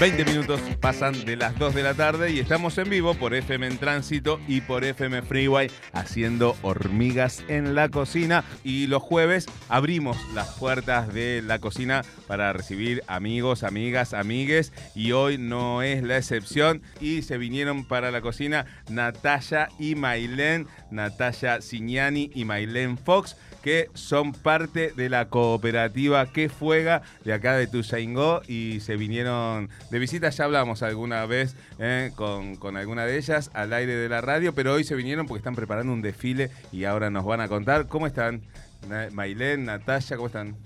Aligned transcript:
20 0.00 0.24
minutos 0.24 0.62
pasan 0.80 1.26
de 1.26 1.36
las 1.36 1.58
2 1.58 1.74
de 1.74 1.82
la 1.82 1.92
tarde 1.92 2.30
y 2.30 2.38
estamos 2.38 2.78
en 2.78 2.88
vivo 2.88 3.12
por 3.12 3.34
FM 3.34 3.66
en 3.66 3.76
Tránsito 3.76 4.40
y 4.48 4.62
por 4.62 4.82
FM 4.82 5.20
Freeway 5.20 5.70
haciendo 5.92 6.56
hormigas 6.62 7.44
en 7.48 7.74
la 7.74 7.90
cocina. 7.90 8.42
Y 8.64 8.86
los 8.86 9.02
jueves 9.02 9.44
abrimos 9.68 10.16
las 10.34 10.54
puertas 10.54 11.12
de 11.12 11.42
la 11.42 11.58
cocina 11.58 12.00
para 12.26 12.54
recibir 12.54 13.02
amigos, 13.08 13.62
amigas, 13.62 14.14
amigues. 14.14 14.72
Y 14.94 15.12
hoy 15.12 15.36
no 15.36 15.82
es 15.82 16.02
la 16.02 16.16
excepción. 16.16 16.80
Y 16.98 17.20
se 17.20 17.36
vinieron 17.36 17.84
para 17.84 18.10
la 18.10 18.22
cocina 18.22 18.64
Natalia 18.88 19.68
y 19.78 19.96
Mailén, 19.96 20.66
Natalia 20.90 21.60
Cignani 21.60 22.30
y 22.34 22.46
Mailén 22.46 22.96
Fox 22.96 23.36
que 23.62 23.90
son 23.94 24.32
parte 24.32 24.92
de 24.92 25.08
la 25.08 25.28
cooperativa 25.28 26.26
Que 26.26 26.48
Fuega 26.48 27.02
de 27.24 27.32
acá 27.32 27.54
de 27.54 27.66
Tuzaingó 27.66 28.42
y 28.46 28.80
se 28.80 28.96
vinieron 28.96 29.68
de 29.90 29.98
visita. 29.98 30.30
Ya 30.30 30.44
hablamos 30.44 30.82
alguna 30.82 31.26
vez 31.26 31.56
eh, 31.78 32.12
con, 32.16 32.56
con, 32.56 32.76
alguna 32.76 33.04
de 33.04 33.18
ellas 33.18 33.50
al 33.54 33.72
aire 33.72 33.94
de 33.94 34.08
la 34.08 34.20
radio, 34.20 34.54
pero 34.54 34.74
hoy 34.74 34.84
se 34.84 34.94
vinieron 34.94 35.26
porque 35.26 35.38
están 35.38 35.54
preparando 35.54 35.92
un 35.92 36.02
desfile 36.02 36.50
y 36.72 36.84
ahora 36.84 37.10
nos 37.10 37.24
van 37.24 37.40
a 37.40 37.48
contar. 37.48 37.86
¿Cómo 37.86 38.06
están? 38.06 38.42
Mailén, 39.12 39.66
Natalia, 39.66 40.16
¿cómo 40.16 40.26
están? 40.28 40.56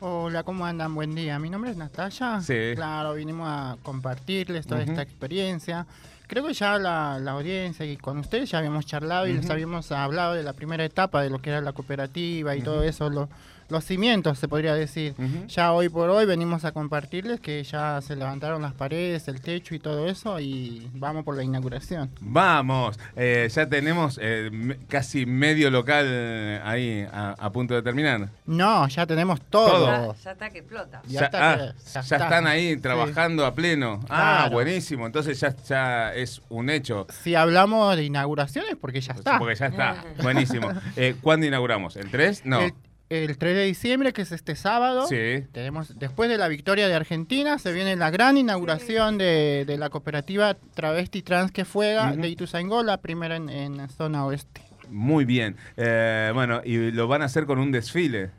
Hola, 0.00 0.42
¿cómo 0.42 0.66
andan? 0.66 0.94
Buen 0.94 1.14
día. 1.14 1.38
Mi 1.38 1.48
nombre 1.48 1.70
es 1.70 1.76
Natalia. 1.76 2.40
Sí. 2.42 2.72
Claro, 2.74 3.14
vinimos 3.14 3.48
a 3.48 3.76
compartirles 3.82 4.66
toda 4.66 4.82
esta 4.82 5.02
experiencia 5.02 5.86
creo 6.26 6.46
que 6.46 6.54
ya 6.54 6.78
la, 6.78 7.16
audiencia 7.16 7.84
y 7.86 7.96
con 7.96 8.18
ustedes 8.18 8.50
ya 8.50 8.58
habíamos 8.58 8.86
charlado 8.86 9.26
y 9.26 9.34
les 9.34 9.48
habíamos 9.50 9.90
hablado 9.92 10.34
de 10.34 10.42
la 10.42 10.52
primera 10.52 10.84
etapa 10.84 11.22
de 11.22 11.30
lo 11.30 11.40
que 11.40 11.50
era 11.50 11.60
la 11.60 11.72
cooperativa 11.72 12.56
y 12.56 12.62
todo 12.62 12.82
eso, 12.82 13.10
lo, 13.10 13.28
los 13.68 13.84
cimientos, 13.84 14.38
se 14.38 14.48
podría 14.48 14.74
decir. 14.74 15.14
Ya 15.48 15.72
hoy 15.72 15.88
por 15.88 16.10
hoy 16.10 16.26
venimos 16.26 16.64
a 16.64 16.72
compartirles 16.72 17.40
que 17.40 17.62
ya 17.62 18.00
se 18.00 18.16
levantaron 18.16 18.62
las 18.62 18.74
paredes, 18.74 19.28
el 19.28 19.40
techo 19.40 19.74
y 19.74 19.78
todo 19.78 20.06
eso 20.06 20.40
y 20.40 20.90
vamos 20.94 21.24
por 21.24 21.36
la 21.36 21.42
inauguración. 21.42 22.10
Vamos, 22.20 22.98
eh, 23.16 23.48
ya 23.50 23.68
tenemos 23.68 24.18
eh, 24.20 24.78
casi 24.88 25.26
medio 25.26 25.70
local 25.70 26.60
ahí 26.64 27.06
a, 27.12 27.50
punto 27.52 27.74
de 27.74 27.82
terminar. 27.82 28.28
No, 28.46 28.88
ya 28.88 29.06
tenemos 29.06 29.40
todo. 29.42 30.14
Ya, 30.24 30.32
está 30.32 30.50
que 30.50 30.58
explota. 30.58 31.02
Ya, 31.06 31.30
ah, 31.32 31.72
están 31.84 32.46
ahí 32.46 32.76
trabajando 32.76 33.46
a 33.46 33.54
pleno. 33.54 34.00
Ah, 34.08 34.48
buenísimo, 34.50 35.06
entonces 35.06 35.38
ya, 35.38 35.54
ya 35.68 36.14
es 36.14 36.42
un 36.48 36.70
hecho. 36.70 37.06
Si 37.22 37.34
hablamos 37.34 37.96
de 37.96 38.04
inauguraciones, 38.04 38.76
porque 38.80 39.00
ya 39.00 39.14
está. 39.14 39.38
Porque 39.38 39.54
ya 39.54 39.66
está, 39.66 40.04
buenísimo. 40.22 40.70
Eh, 40.96 41.16
¿Cuándo 41.20 41.46
inauguramos? 41.46 41.96
¿El 41.96 42.10
3? 42.10 42.44
No 42.44 42.60
el 42.60 42.74
3 43.08 43.38
de 43.38 43.64
diciembre, 43.64 44.12
que 44.12 44.22
es 44.22 44.32
este 44.32 44.56
sábado. 44.56 45.06
Sí. 45.06 45.44
Tenemos, 45.52 45.98
después 45.98 46.28
de 46.28 46.38
la 46.38 46.48
victoria 46.48 46.88
de 46.88 46.94
Argentina, 46.94 47.58
se 47.58 47.72
viene 47.72 47.96
la 47.96 48.10
gran 48.10 48.36
inauguración 48.36 49.18
de, 49.18 49.64
la 49.78 49.90
cooperativa 49.90 50.56
Travesti 50.74 51.22
Trans 51.22 51.52
que 51.52 51.64
fuega 51.64 52.12
de 52.12 52.28
Ituzaingó, 52.28 52.82
la 52.82 52.98
primera 52.98 53.36
en, 53.36 53.76
la 53.76 53.88
zona 53.88 54.24
oeste. 54.24 54.62
Muy 54.88 55.24
bien. 55.24 55.56
Eh, 55.76 56.30
bueno, 56.34 56.60
y 56.64 56.90
lo 56.90 57.08
van 57.08 57.22
a 57.22 57.26
hacer 57.26 57.46
con 57.46 57.58
un 57.58 57.72
desfile. 57.72 58.30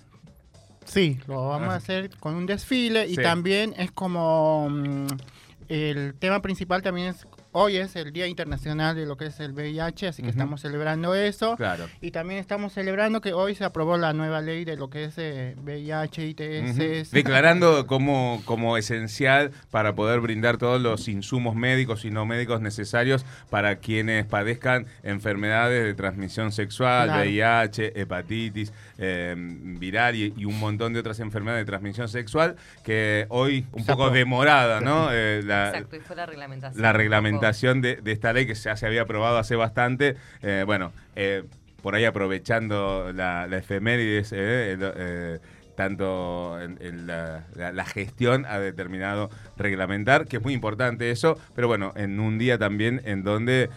Sí, 0.86 1.20
lo 1.28 1.48
vamos 1.48 1.70
a 1.70 1.74
ah. 1.74 1.78
hacer 1.78 2.12
con 2.20 2.36
un 2.36 2.46
desfile 2.46 3.08
y 3.08 3.16
también 3.16 3.74
es 3.78 3.92
como 3.92 4.70
mm, 4.70 5.08
el 5.68 6.14
tema 6.20 6.42
principal 6.42 6.82
también 6.82 7.08
es 7.08 7.26
hoy 7.58 7.78
es 7.78 7.96
el 7.96 8.12
Día 8.12 8.28
Internacional 8.28 8.98
de 8.98 9.06
lo 9.06 9.16
que 9.16 9.28
es 9.28 9.40
el 9.40 9.54
VIH, 9.54 10.10
así 10.10 10.22
que 10.22 10.30
estamos 10.30 10.60
celebrando 10.62 11.16
eso. 11.16 11.56
Claro. 11.56 11.86
Y 12.02 12.12
también 12.12 12.38
estamos 12.38 12.74
celebrando 12.74 13.22
que 13.22 13.32
hoy 13.32 13.56
se 13.56 13.64
aprobó 13.64 13.98
la 13.98 14.12
nueva 14.12 14.42
ley 14.42 14.66
de 14.66 14.76
lo 14.76 14.90
que 14.90 15.06
es 15.06 15.16
VIH, 15.16 16.22
eh, 16.22 16.74
ITS. 16.74 17.12
Declarando 17.12 17.88
como, 17.88 18.42
como 18.44 18.76
esencial 18.76 19.52
para 19.72 19.96
poder 19.96 20.20
brindar 20.20 20.58
todos 20.58 20.82
los 20.82 21.08
insumos 21.08 21.56
médicos 21.56 22.04
y 22.04 22.12
no 22.12 22.26
médicos 22.26 22.60
necesarios 22.60 23.26
para 23.50 23.78
quienes 23.78 24.26
padezcan 24.26 24.86
enfermedades 25.04 25.86
de 25.86 25.94
transmisión 25.94 26.52
sexual, 26.52 27.10
VIH, 27.10 27.94
hepatitis, 28.02 28.74
em, 28.98 29.80
viral 29.80 30.16
y, 30.16 30.46
un 30.46 30.60
montón 30.60 30.92
de 30.94 31.00
otras 31.00 31.22
enfermedades 31.22 31.66
de 31.66 31.72
transmisión 31.72 32.10
sexual 32.10 32.58
que 32.84 33.26
hoy 33.30 33.66
un 33.72 33.86
poco 33.86 34.10
demorada, 34.10 34.82
¿no? 34.82 35.10
Eh, 35.12 35.40
Exacto, 35.40 35.96
y 35.96 36.00
fue 36.02 36.18
la 36.18 36.26
reglamentación. 36.26 36.82
La 36.82 36.94
reglamentación 36.94 37.45
de, 37.82 38.00
esta 38.06 38.34
ley 38.34 38.46
que 38.48 38.56
ya 38.56 38.76
se 38.76 38.86
había 38.86 39.04
aprobado 39.04 39.38
hace 39.38 39.56
bastante. 39.56 40.16
Eh, 40.42 40.64
bueno, 40.66 40.92
eh, 41.16 41.44
por 41.82 41.96
ahí 41.96 42.06
aprovechando 42.06 43.12
la, 43.14 43.48
la 43.48 43.58
efemérides, 43.58 44.32
eh, 44.36 45.40
tanto 45.76 46.60
en, 46.60 47.08
la, 47.08 47.86
gestión 47.86 48.46
ha 48.46 48.60
determinado 48.60 49.30
reglamentar, 49.58 50.26
que 50.26 50.38
es 50.38 50.44
muy 50.44 50.54
importante 50.54 51.12
eso, 51.12 51.38
pero 51.56 51.68
bueno, 51.68 51.94
en 51.96 52.20
un 52.20 52.38
día 52.38 52.58
también 52.58 53.02
en 53.06 53.24
donde 53.24 53.70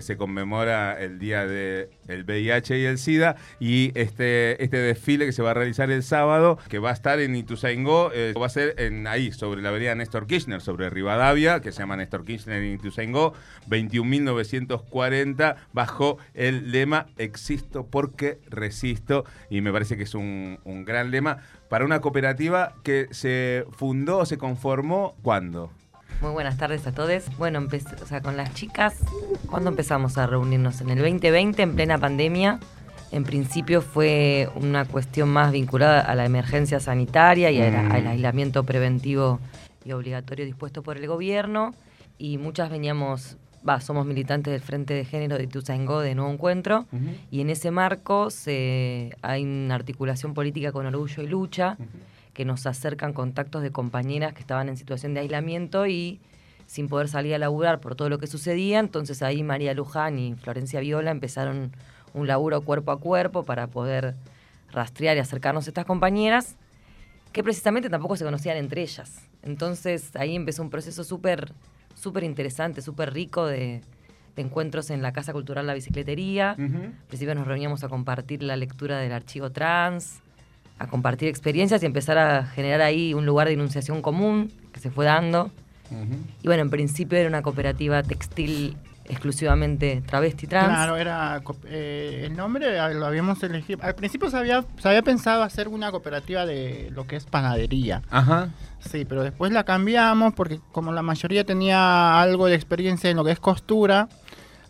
se 0.00 0.16
conmemora 0.16 1.00
el 1.00 1.18
Día 1.18 1.46
del 1.46 1.90
el 2.08 2.24
VIH 2.24 2.78
y 2.78 2.84
el 2.84 2.98
SIDA 2.98 3.36
y 3.58 3.92
este, 3.94 4.62
este 4.62 4.78
desfile 4.78 5.26
que 5.26 5.32
se 5.32 5.42
va 5.42 5.52
a 5.52 5.54
realizar 5.54 5.90
el 5.90 6.02
sábado, 6.02 6.58
que 6.68 6.78
va 6.78 6.90
a 6.90 6.92
estar 6.92 7.20
en 7.20 7.36
Ituzaingó, 7.36 8.10
va 8.40 8.46
a 8.46 8.48
ser 8.48 8.74
en 8.78 9.06
ahí, 9.06 9.32
sobre 9.32 9.62
la 9.62 9.68
avenida 9.70 9.94
Néstor 9.94 10.26
Kirchner, 10.26 10.60
sobre 10.60 10.90
Rivadavia, 10.90 11.60
que 11.60 11.72
se 11.72 11.80
llama 11.80 11.96
Néstor 11.96 12.24
Kirchner 12.24 12.62
en 12.62 12.74
Ituzaingó, 12.74 13.34
21.940, 13.68 15.56
bajo 15.72 16.18
el 16.34 16.72
lema 16.72 17.06
Existo 17.18 17.86
porque 17.86 18.38
resisto, 18.48 19.24
y 19.48 19.60
me 19.60 19.72
parece 19.72 19.96
que 19.96 20.04
es 20.04 20.14
un, 20.14 20.58
un 20.64 20.84
gran 20.84 21.10
lema 21.10 21.39
para 21.68 21.84
una 21.84 22.00
cooperativa 22.00 22.74
que 22.82 23.08
se 23.12 23.64
fundó, 23.70 24.26
se 24.26 24.38
conformó, 24.38 25.14
¿cuándo? 25.22 25.70
Muy 26.20 26.32
buenas 26.32 26.58
tardes 26.58 26.86
a 26.86 26.92
todos. 26.92 27.34
Bueno, 27.38 27.66
o 27.66 28.06
sea, 28.06 28.20
con 28.20 28.36
las 28.36 28.52
chicas, 28.52 28.98
¿cuándo 29.48 29.70
empezamos 29.70 30.18
a 30.18 30.26
reunirnos? 30.26 30.80
En 30.80 30.90
el 30.90 30.98
2020, 30.98 31.62
en 31.62 31.74
plena 31.74 31.96
pandemia. 31.96 32.60
En 33.12 33.24
principio 33.24 33.82
fue 33.82 34.48
una 34.54 34.84
cuestión 34.84 35.30
más 35.30 35.50
vinculada 35.50 36.00
a 36.00 36.14
la 36.14 36.24
emergencia 36.26 36.78
sanitaria 36.78 37.50
y 37.50 37.60
al 37.60 37.88
mm. 37.88 38.06
aislamiento 38.06 38.64
preventivo 38.64 39.40
y 39.84 39.92
obligatorio 39.92 40.44
dispuesto 40.44 40.82
por 40.82 40.96
el 40.96 41.06
gobierno. 41.06 41.74
Y 42.18 42.36
muchas 42.36 42.70
veníamos 42.70 43.36
va, 43.68 43.80
somos 43.80 44.06
militantes 44.06 44.52
del 44.52 44.60
Frente 44.60 44.94
de 44.94 45.04
Género 45.04 45.36
de 45.36 45.44
Ituzaingó 45.44 46.00
de 46.00 46.14
Nuevo 46.14 46.32
Encuentro, 46.32 46.86
y 47.30 47.40
en 47.40 47.50
ese 47.50 47.70
marco 47.70 48.30
se, 48.30 49.16
hay 49.22 49.44
una 49.44 49.74
articulación 49.74 50.34
política 50.34 50.72
con 50.72 50.86
Orgullo 50.86 51.22
y 51.22 51.26
Lucha, 51.26 51.76
que 52.32 52.44
nos 52.44 52.66
acercan 52.66 53.12
contactos 53.12 53.62
de 53.62 53.70
compañeras 53.70 54.32
que 54.32 54.40
estaban 54.40 54.68
en 54.68 54.76
situación 54.76 55.14
de 55.14 55.20
aislamiento 55.20 55.86
y 55.86 56.20
sin 56.66 56.88
poder 56.88 57.08
salir 57.08 57.34
a 57.34 57.38
laburar 57.38 57.80
por 57.80 57.96
todo 57.96 58.08
lo 58.08 58.18
que 58.18 58.28
sucedía, 58.28 58.78
entonces 58.78 59.22
ahí 59.22 59.42
María 59.42 59.74
Luján 59.74 60.18
y 60.18 60.34
Florencia 60.36 60.80
Viola 60.80 61.10
empezaron 61.10 61.72
un 62.14 62.26
laburo 62.26 62.60
cuerpo 62.62 62.92
a 62.92 63.00
cuerpo 63.00 63.44
para 63.44 63.66
poder 63.66 64.14
rastrear 64.70 65.16
y 65.16 65.20
acercarnos 65.20 65.66
a 65.66 65.70
estas 65.70 65.84
compañeras, 65.84 66.56
que 67.32 67.42
precisamente 67.42 67.90
tampoco 67.90 68.16
se 68.16 68.24
conocían 68.24 68.56
entre 68.56 68.82
ellas. 68.82 69.28
Entonces 69.42 70.14
ahí 70.16 70.36
empezó 70.36 70.62
un 70.62 70.70
proceso 70.70 71.04
súper 71.04 71.52
súper 72.00 72.24
interesante, 72.24 72.82
súper 72.82 73.12
rico 73.12 73.46
de, 73.46 73.82
encuentros 74.36 74.88
en 74.88 75.02
la 75.02 75.12
Casa 75.12 75.34
Cultural 75.34 75.66
La 75.66 75.74
Bicicletería. 75.74 76.52
Al 76.52 76.92
principio 77.08 77.34
nos 77.34 77.46
reuníamos 77.46 77.84
a 77.84 77.90
compartir 77.90 78.42
la 78.42 78.56
lectura 78.56 78.98
del 78.98 79.12
archivo 79.12 79.50
trans, 79.50 80.20
a 80.78 80.86
compartir 80.86 81.28
experiencias 81.28 81.82
y 81.82 81.86
empezar 81.86 82.16
a 82.16 82.46
generar 82.46 82.80
ahí 82.80 83.12
un 83.12 83.26
lugar 83.26 83.48
de 83.48 83.52
enunciación 83.52 84.00
común 84.00 84.50
que 84.72 84.80
se 84.80 84.90
fue 84.90 85.04
dando. 85.04 85.50
Y 86.42 86.46
bueno, 86.46 86.62
en 86.62 86.70
principio 86.70 87.18
era 87.18 87.28
una 87.28 87.42
cooperativa 87.42 88.02
textil 88.02 88.78
exclusivamente 89.10 90.02
travesti 90.06 90.46
trans. 90.46 90.68
Claro, 90.68 90.96
era 90.96 91.42
eh, 91.66 92.22
el 92.26 92.36
nombre 92.36 92.78
lo 92.94 93.06
habíamos 93.06 93.42
elegido. 93.42 93.80
Al 93.82 93.94
principio 93.94 94.30
se 94.30 94.36
había, 94.36 94.64
se 94.78 94.88
había 94.88 95.02
pensado 95.02 95.42
hacer 95.42 95.68
una 95.68 95.90
cooperativa 95.90 96.46
de 96.46 96.90
lo 96.92 97.06
que 97.06 97.16
es 97.16 97.24
panadería. 97.24 98.02
Ajá. 98.10 98.50
Sí, 98.80 99.04
pero 99.04 99.22
después 99.22 99.52
la 99.52 99.64
cambiamos 99.64 100.32
porque 100.34 100.60
como 100.72 100.92
la 100.92 101.02
mayoría 101.02 101.44
tenía 101.44 102.20
algo 102.20 102.46
de 102.46 102.54
experiencia 102.54 103.10
en 103.10 103.16
lo 103.16 103.24
que 103.24 103.32
es 103.32 103.40
costura, 103.40 104.08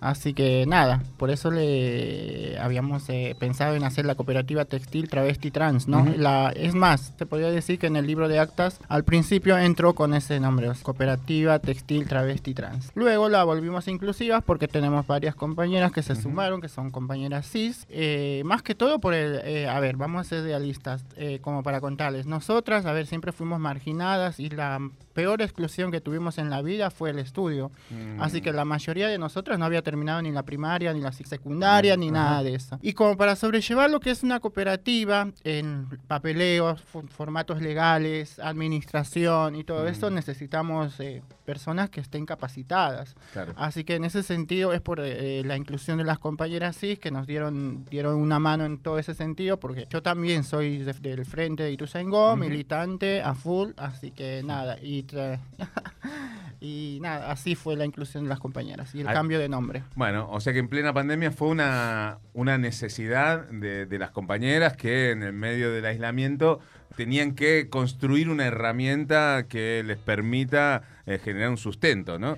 Así 0.00 0.32
que 0.32 0.64
nada, 0.66 1.02
por 1.18 1.30
eso 1.30 1.50
le 1.50 2.58
habíamos 2.58 3.08
eh, 3.08 3.36
pensado 3.38 3.76
en 3.76 3.84
hacer 3.84 4.06
la 4.06 4.14
cooperativa 4.14 4.64
textil 4.64 5.08
travesti 5.08 5.50
trans, 5.50 5.88
¿no? 5.88 6.06
la, 6.16 6.52
es 6.56 6.74
más, 6.74 7.14
te 7.16 7.26
podría 7.26 7.50
decir 7.50 7.78
que 7.78 7.86
en 7.86 7.96
el 7.96 8.06
libro 8.06 8.28
de 8.28 8.38
actas 8.38 8.80
al 8.88 9.04
principio 9.04 9.58
entró 9.58 9.94
con 9.94 10.14
ese 10.14 10.40
nombre, 10.40 10.70
cooperativa 10.82 11.58
textil 11.58 12.06
travesti 12.06 12.54
trans. 12.54 12.90
Luego 12.94 13.28
la 13.28 13.44
volvimos 13.44 13.88
inclusivas 13.88 14.42
porque 14.42 14.68
tenemos 14.68 15.06
varias 15.06 15.34
compañeras 15.34 15.92
que 15.92 16.02
se 16.02 16.14
sumaron, 16.16 16.60
que 16.60 16.68
son 16.68 16.90
compañeras 16.90 17.50
cis, 17.50 17.86
eh, 17.90 18.42
más 18.44 18.62
que 18.62 18.74
todo 18.74 19.00
por 19.00 19.12
el, 19.12 19.40
eh, 19.44 19.68
a 19.68 19.80
ver, 19.80 19.96
vamos 19.96 20.20
a 20.20 20.24
ser 20.24 20.44
realistas, 20.44 21.04
como 21.42 21.62
para 21.62 21.80
contarles, 21.80 22.26
nosotras, 22.26 22.86
a 22.86 22.92
ver, 22.92 23.06
siempre 23.06 23.32
fuimos 23.32 23.60
marginadas 23.60 24.40
y 24.40 24.48
la 24.48 24.80
peor 25.12 25.42
exclusión 25.42 25.90
que 25.90 26.00
tuvimos 26.00 26.38
en 26.38 26.48
la 26.50 26.62
vida 26.62 26.90
fue 26.90 27.10
el 27.10 27.18
estudio, 27.18 27.70
mm. 27.90 28.22
así 28.22 28.40
que 28.40 28.52
la 28.52 28.64
mayoría 28.64 29.08
de 29.08 29.18
nosotras 29.18 29.58
no 29.58 29.64
había 29.64 29.82
terminado 29.90 30.22
ni 30.22 30.30
la 30.30 30.44
primaria, 30.44 30.92
ni 30.92 31.00
la 31.00 31.10
secundaria, 31.10 31.96
ni 31.96 32.12
nada 32.12 32.44
de 32.44 32.54
eso. 32.54 32.78
Y 32.80 32.92
como 32.92 33.16
para 33.16 33.34
sobrellevar 33.34 33.90
lo 33.90 33.98
que 33.98 34.10
es 34.10 34.22
una 34.22 34.38
cooperativa 34.38 35.28
en 35.42 35.88
papeleos, 36.06 36.80
formatos 37.08 37.60
legales, 37.60 38.38
administración 38.38 39.56
y 39.56 39.64
todo 39.64 39.88
eso, 39.88 40.08
necesitamos 40.10 41.00
eh, 41.00 41.22
personas 41.44 41.90
que 41.90 42.00
estén 42.00 42.24
capacitadas. 42.24 43.16
Así 43.56 43.82
que 43.82 43.96
en 43.96 44.04
ese 44.04 44.22
sentido 44.22 44.72
es 44.72 44.80
por 44.80 45.00
eh, 45.00 45.42
la 45.44 45.56
inclusión 45.56 45.98
de 45.98 46.04
las 46.04 46.20
compañeras 46.20 46.76
CIS 46.78 47.00
que 47.00 47.10
nos 47.10 47.26
dieron, 47.26 47.84
dieron 47.90 48.14
una 48.14 48.38
mano 48.38 48.64
en 48.64 48.78
todo 48.78 49.00
ese 49.00 49.14
sentido, 49.14 49.58
porque 49.58 49.88
yo 49.90 50.02
también 50.02 50.44
soy 50.44 50.78
del 50.78 51.24
frente 51.26 51.64
de 51.64 51.72
Ituzaingó, 51.72 52.36
militante 52.36 53.22
a 53.22 53.34
full, 53.34 53.70
así 53.76 54.12
que 54.12 54.42
nada, 54.44 54.78
y, 54.80 55.04
y 56.60 56.98
nada, 57.00 57.30
así 57.30 57.54
fue 57.54 57.76
la 57.76 57.86
inclusión 57.86 58.24
de 58.24 58.28
las 58.28 58.38
compañeras 58.38 58.94
y 58.94 59.00
el 59.00 59.06
cambio 59.06 59.38
de 59.38 59.48
nombre. 59.48 59.82
Bueno, 59.94 60.28
o 60.30 60.40
sea 60.40 60.52
que 60.52 60.58
en 60.58 60.68
plena 60.68 60.92
pandemia 60.92 61.30
fue 61.30 61.48
una, 61.48 62.18
una 62.34 62.58
necesidad 62.58 63.48
de, 63.48 63.86
de 63.86 63.98
las 63.98 64.10
compañeras 64.10 64.76
que 64.76 65.10
en 65.10 65.22
el 65.22 65.32
medio 65.32 65.72
del 65.72 65.86
aislamiento 65.86 66.60
tenían 66.96 67.34
que 67.34 67.68
construir 67.70 68.28
una 68.28 68.46
herramienta 68.46 69.46
que 69.48 69.82
les 69.84 69.96
permita 69.96 70.82
eh, 71.06 71.18
generar 71.18 71.50
un 71.50 71.56
sustento, 71.56 72.18
¿no? 72.18 72.36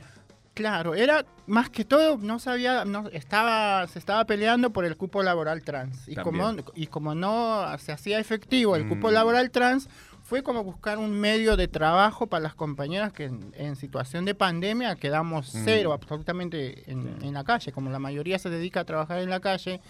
Claro, 0.54 0.94
era 0.94 1.24
más 1.46 1.70
que 1.70 1.84
todo, 1.84 2.18
no 2.18 2.38
sabía, 2.38 2.84
no, 2.84 3.08
estaba, 3.08 3.86
se 3.86 3.98
estaba 3.98 4.26
peleando 4.26 4.70
por 4.70 4.84
el 4.84 4.98
cupo 4.98 5.22
laboral 5.22 5.62
trans. 5.62 6.06
Y 6.06 6.14
como, 6.16 6.56
y 6.74 6.88
como 6.88 7.14
no 7.14 7.66
se 7.78 7.90
hacía 7.90 8.18
efectivo 8.18 8.76
el 8.76 8.86
cupo 8.86 9.08
mm. 9.08 9.12
laboral 9.12 9.50
trans, 9.50 9.88
fue 10.32 10.42
como 10.42 10.64
buscar 10.64 10.96
un 10.96 11.10
medio 11.10 11.58
de 11.58 11.68
trabajo 11.68 12.26
para 12.26 12.44
las 12.44 12.54
compañeras 12.54 13.12
que 13.12 13.24
en, 13.24 13.76
situación 13.76 14.24
de 14.24 14.34
pandemia 14.34 14.96
quedamos 14.96 15.54
mm. 15.54 15.64
cero 15.66 15.92
absolutamente 15.92 16.90
en, 16.90 17.34
la 17.34 17.44
calle, 17.44 17.70
como 17.70 17.90
la 17.90 17.98
mayoría 17.98 18.38
se 18.38 18.48
dedica 18.48 18.80
a 18.80 18.84
trabajar 18.84 19.18
en 19.18 19.28
la 19.28 19.40
calle 19.40 19.82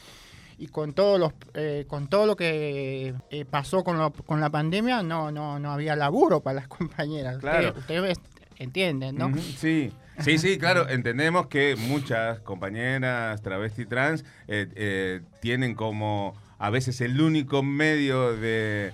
y 0.59 0.67
con 0.67 0.94
todos 0.94 1.21
los 1.21 1.33
eh, 1.55 1.85
con 1.87 2.09
todo 2.09 2.27
lo 2.27 2.35
que 2.35 3.15
eh, 3.31 3.44
pasó 3.44 3.85
con, 3.85 4.11
con 4.11 4.41
la 4.41 4.50
pandemia 4.50 5.05
no 5.05 5.31
no 5.31 5.61
no 5.61 5.71
había 5.71 5.94
laburo 5.94 6.41
para 6.41 6.55
las 6.55 6.67
compañeras 6.77 7.39
claro. 7.39 7.73
ustedes, 7.79 8.19
entienden 8.56 9.15
no 9.15 9.33
sí 9.39 9.93
Sí, 10.19 10.39
sí, 10.39 10.59
claro, 10.59 10.89
entendemos 10.91 11.47
que 11.47 11.75
muchas 11.75 12.39
compañeras 12.41 13.41
travesti 13.43 13.87
trans 13.87 14.25
eh, 14.47 15.23
tienen 15.41 15.75
como 15.75 16.35
a 16.59 16.71
veces 16.71 17.00
el 17.00 17.21
único 17.21 17.62
medio 17.62 18.37
de, 18.37 18.93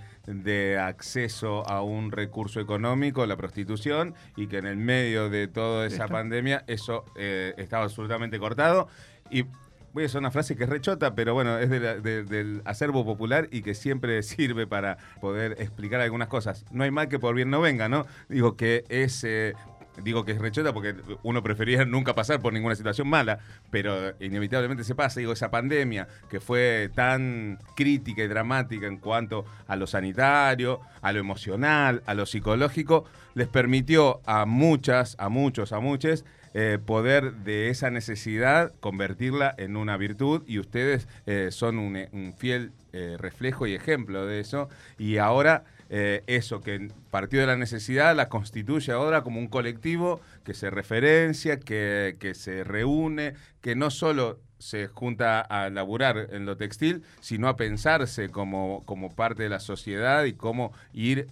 acceso 0.78 1.68
a 1.68 1.82
un 1.82 2.12
recurso 2.12 2.60
económico, 2.60 3.24
la 3.26 3.36
prostitución, 3.36 4.14
y 4.36 4.46
que 4.46 4.58
en 4.58 4.66
el 4.66 4.76
medio 4.76 5.30
de 5.30 5.48
toda 5.48 5.86
esa 5.86 6.08
pandemia 6.08 6.64
eso 6.66 7.04
estaba 7.16 7.84
absolutamente 7.84 8.38
cortado. 8.38 8.88
Y 9.30 9.44
voy 9.92 10.04
a 10.04 10.06
hacer 10.06 10.20
una 10.20 10.30
frase 10.30 10.56
que 10.56 10.64
es 10.64 10.70
rechota, 10.70 11.14
pero 11.14 11.34
bueno, 11.34 11.58
es 11.58 11.70
del 11.70 12.62
acervo 12.64 13.04
popular 13.04 13.48
y 13.50 13.62
que 13.62 13.74
siempre 13.74 14.22
sirve 14.24 14.66
para 14.66 14.98
poder 15.20 15.56
explicar 15.58 16.00
algunas 16.00 16.28
cosas. 16.28 16.64
No 16.70 16.84
hay 16.84 16.90
mal 16.90 17.08
que 17.08 17.18
por 17.18 17.34
bien 17.34 17.50
no 17.50 17.60
venga, 17.60 17.88
¿no? 17.88 18.06
Digo 18.28 18.56
que 18.56 18.84
es... 18.88 19.24
Digo 20.02 20.24
que 20.24 20.32
es 20.32 20.38
rechota 20.38 20.72
porque 20.72 20.94
uno 21.22 21.42
prefería 21.42 21.84
nunca 21.86 22.14
pasar 22.14 22.40
por 22.40 22.52
ninguna 22.52 22.74
situación 22.74 23.08
mala, 23.08 23.38
pero 23.70 24.14
inevitablemente 24.20 24.84
se 24.84 24.94
pasa. 24.94 25.20
Digo, 25.20 25.32
esa 25.32 25.50
pandemia 25.50 26.08
que 26.28 26.40
fue 26.40 26.90
tan 26.94 27.58
crítica 27.76 28.22
y 28.22 28.28
dramática 28.28 28.86
en 28.86 28.98
cuanto 28.98 29.44
a 29.66 29.76
lo 29.76 29.86
sanitario, 29.86 30.80
a 31.02 31.12
lo 31.12 31.20
emocional, 31.20 32.02
a 32.06 32.14
lo 32.14 32.26
psicológico, 32.26 33.04
les 33.34 33.48
permitió 33.48 34.20
a 34.26 34.46
muchas, 34.46 35.16
a 35.18 35.28
muchos, 35.28 35.72
a 35.72 35.80
muchos 35.80 36.24
eh, 36.54 36.78
poder 36.84 37.34
de 37.44 37.68
esa 37.68 37.90
necesidad 37.90 38.72
convertirla 38.80 39.54
en 39.58 39.76
una 39.76 39.96
virtud 39.96 40.42
y 40.46 40.58
ustedes 40.58 41.06
eh, 41.26 41.48
son 41.50 41.78
un, 41.78 42.34
fiel 42.38 42.72
eh, 42.92 43.16
reflejo 43.18 43.66
y 43.66 43.74
ejemplo 43.74 44.26
de 44.26 44.40
eso. 44.40 44.68
Y 44.98 45.18
ahora 45.18 45.64
eso 45.88 46.60
que 46.60 46.90
partió 47.10 47.40
de 47.40 47.46
la 47.46 47.56
necesidad 47.56 48.14
la 48.14 48.28
constituye 48.28 48.92
ahora 48.92 49.22
como 49.22 49.40
un 49.40 49.48
colectivo 49.48 50.20
que 50.44 50.54
se 50.54 50.70
referencia, 50.70 51.58
que, 51.58 52.16
que 52.18 52.34
se 52.34 52.64
reúne, 52.64 53.34
que 53.60 53.74
no 53.74 53.90
solo 53.90 54.40
se 54.58 54.88
junta 54.88 55.40
a 55.40 55.70
laburar 55.70 56.28
en 56.32 56.44
lo 56.44 56.56
textil, 56.56 57.02
sino 57.20 57.48
a 57.48 57.56
pensarse 57.56 58.28
como, 58.28 58.82
como 58.84 59.14
parte 59.14 59.44
de 59.44 59.48
la 59.48 59.60
sociedad 59.60 60.24
y 60.24 60.34
cómo 60.34 60.72
ir 60.92 61.28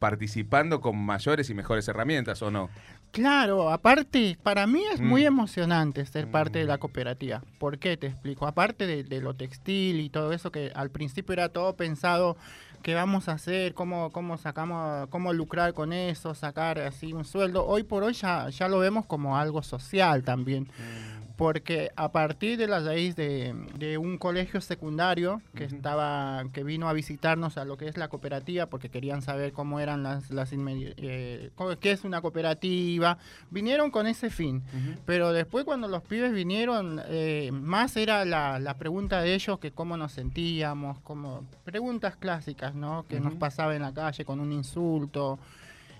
participando 0.00 0.80
con 0.80 0.98
mayores 0.98 1.48
y 1.50 1.54
mejores 1.54 1.86
herramientas, 1.86 2.42
¿o 2.42 2.50
no? 2.50 2.70
Claro, 3.12 3.70
aparte, 3.70 4.38
para 4.42 4.66
mí 4.66 4.82
es 4.92 5.00
muy 5.00 5.22
mm. 5.22 5.26
emocionante 5.26 6.06
ser 6.06 6.30
parte 6.30 6.60
de 6.60 6.64
la 6.64 6.76
mm. 6.76 6.80
cooperativa. 6.80 7.42
¿Por 7.58 7.78
qué? 7.78 7.96
Te 7.96 8.06
explico. 8.06 8.46
Aparte 8.46 8.86
de, 8.86 9.20
lo 9.20 9.34
textil 9.34 10.00
y 10.00 10.10
todo 10.10 10.32
eso, 10.32 10.52
que 10.52 10.70
al 10.74 10.90
principio 10.90 11.32
era 11.32 11.48
todo 11.48 11.76
pensado, 11.76 12.36
qué 12.82 12.94
vamos 12.94 13.28
a 13.28 13.32
hacer, 13.32 13.74
cómo, 13.74 14.10
cómo 14.10 14.36
sacamos, 14.38 15.08
cómo 15.08 15.32
lucrar 15.32 15.74
con 15.74 15.92
eso, 15.92 16.34
sacar 16.34 16.78
así 16.78 17.12
un 17.12 17.24
sueldo. 17.24 17.66
Hoy 17.66 17.82
por 17.82 18.02
hoy 18.02 18.14
ya, 18.14 18.48
ya 18.50 18.68
lo 18.68 18.78
vemos 18.78 19.06
como 19.06 19.36
algo 19.36 19.62
social 19.62 20.22
también. 20.24 20.64
Mm 20.64 21.10
porque 21.40 21.90
a 21.96 22.12
partir 22.12 22.58
de 22.58 22.66
la 22.66 22.80
raíz 22.80 23.16
de, 23.16 23.96
un 23.98 24.18
colegio 24.18 24.60
secundario 24.60 25.40
que 25.54 25.64
estaba 25.64 26.44
que 26.52 26.62
vino 26.62 26.86
a 26.86 26.92
visitarnos 26.92 27.56
a 27.56 27.64
lo 27.64 27.78
que 27.78 27.88
es 27.88 27.96
la 27.96 28.08
cooperativa 28.08 28.66
porque 28.66 28.90
querían 28.90 29.22
saber 29.22 29.54
cómo 29.54 29.80
eran 29.80 30.02
las, 30.02 30.30
las 30.30 30.50
eh, 30.52 31.50
qué 31.80 31.92
es 31.92 32.04
una 32.04 32.20
cooperativa 32.20 33.16
vinieron 33.50 33.90
con 33.90 34.06
ese 34.06 34.28
fin 34.28 34.62
pero 35.06 35.32
después 35.32 35.64
cuando 35.64 35.88
los 35.88 36.02
pibes 36.02 36.34
vinieron 36.34 37.00
eh, 37.06 37.48
más 37.54 37.96
era 37.96 38.26
la, 38.26 38.76
pregunta 38.78 39.22
de 39.22 39.32
ellos 39.32 39.58
que 39.60 39.72
cómo 39.72 39.96
nos 39.96 40.12
sentíamos 40.12 41.00
como 41.00 41.46
preguntas 41.64 42.16
clásicas 42.16 42.69
no 42.74 43.04
que 43.08 43.20
nos 43.20 43.34
pasaba 43.34 43.74
en 43.74 43.82
la 43.82 43.92
calle 43.92 44.24
con 44.24 44.40
un 44.40 44.52
insulto 44.52 45.38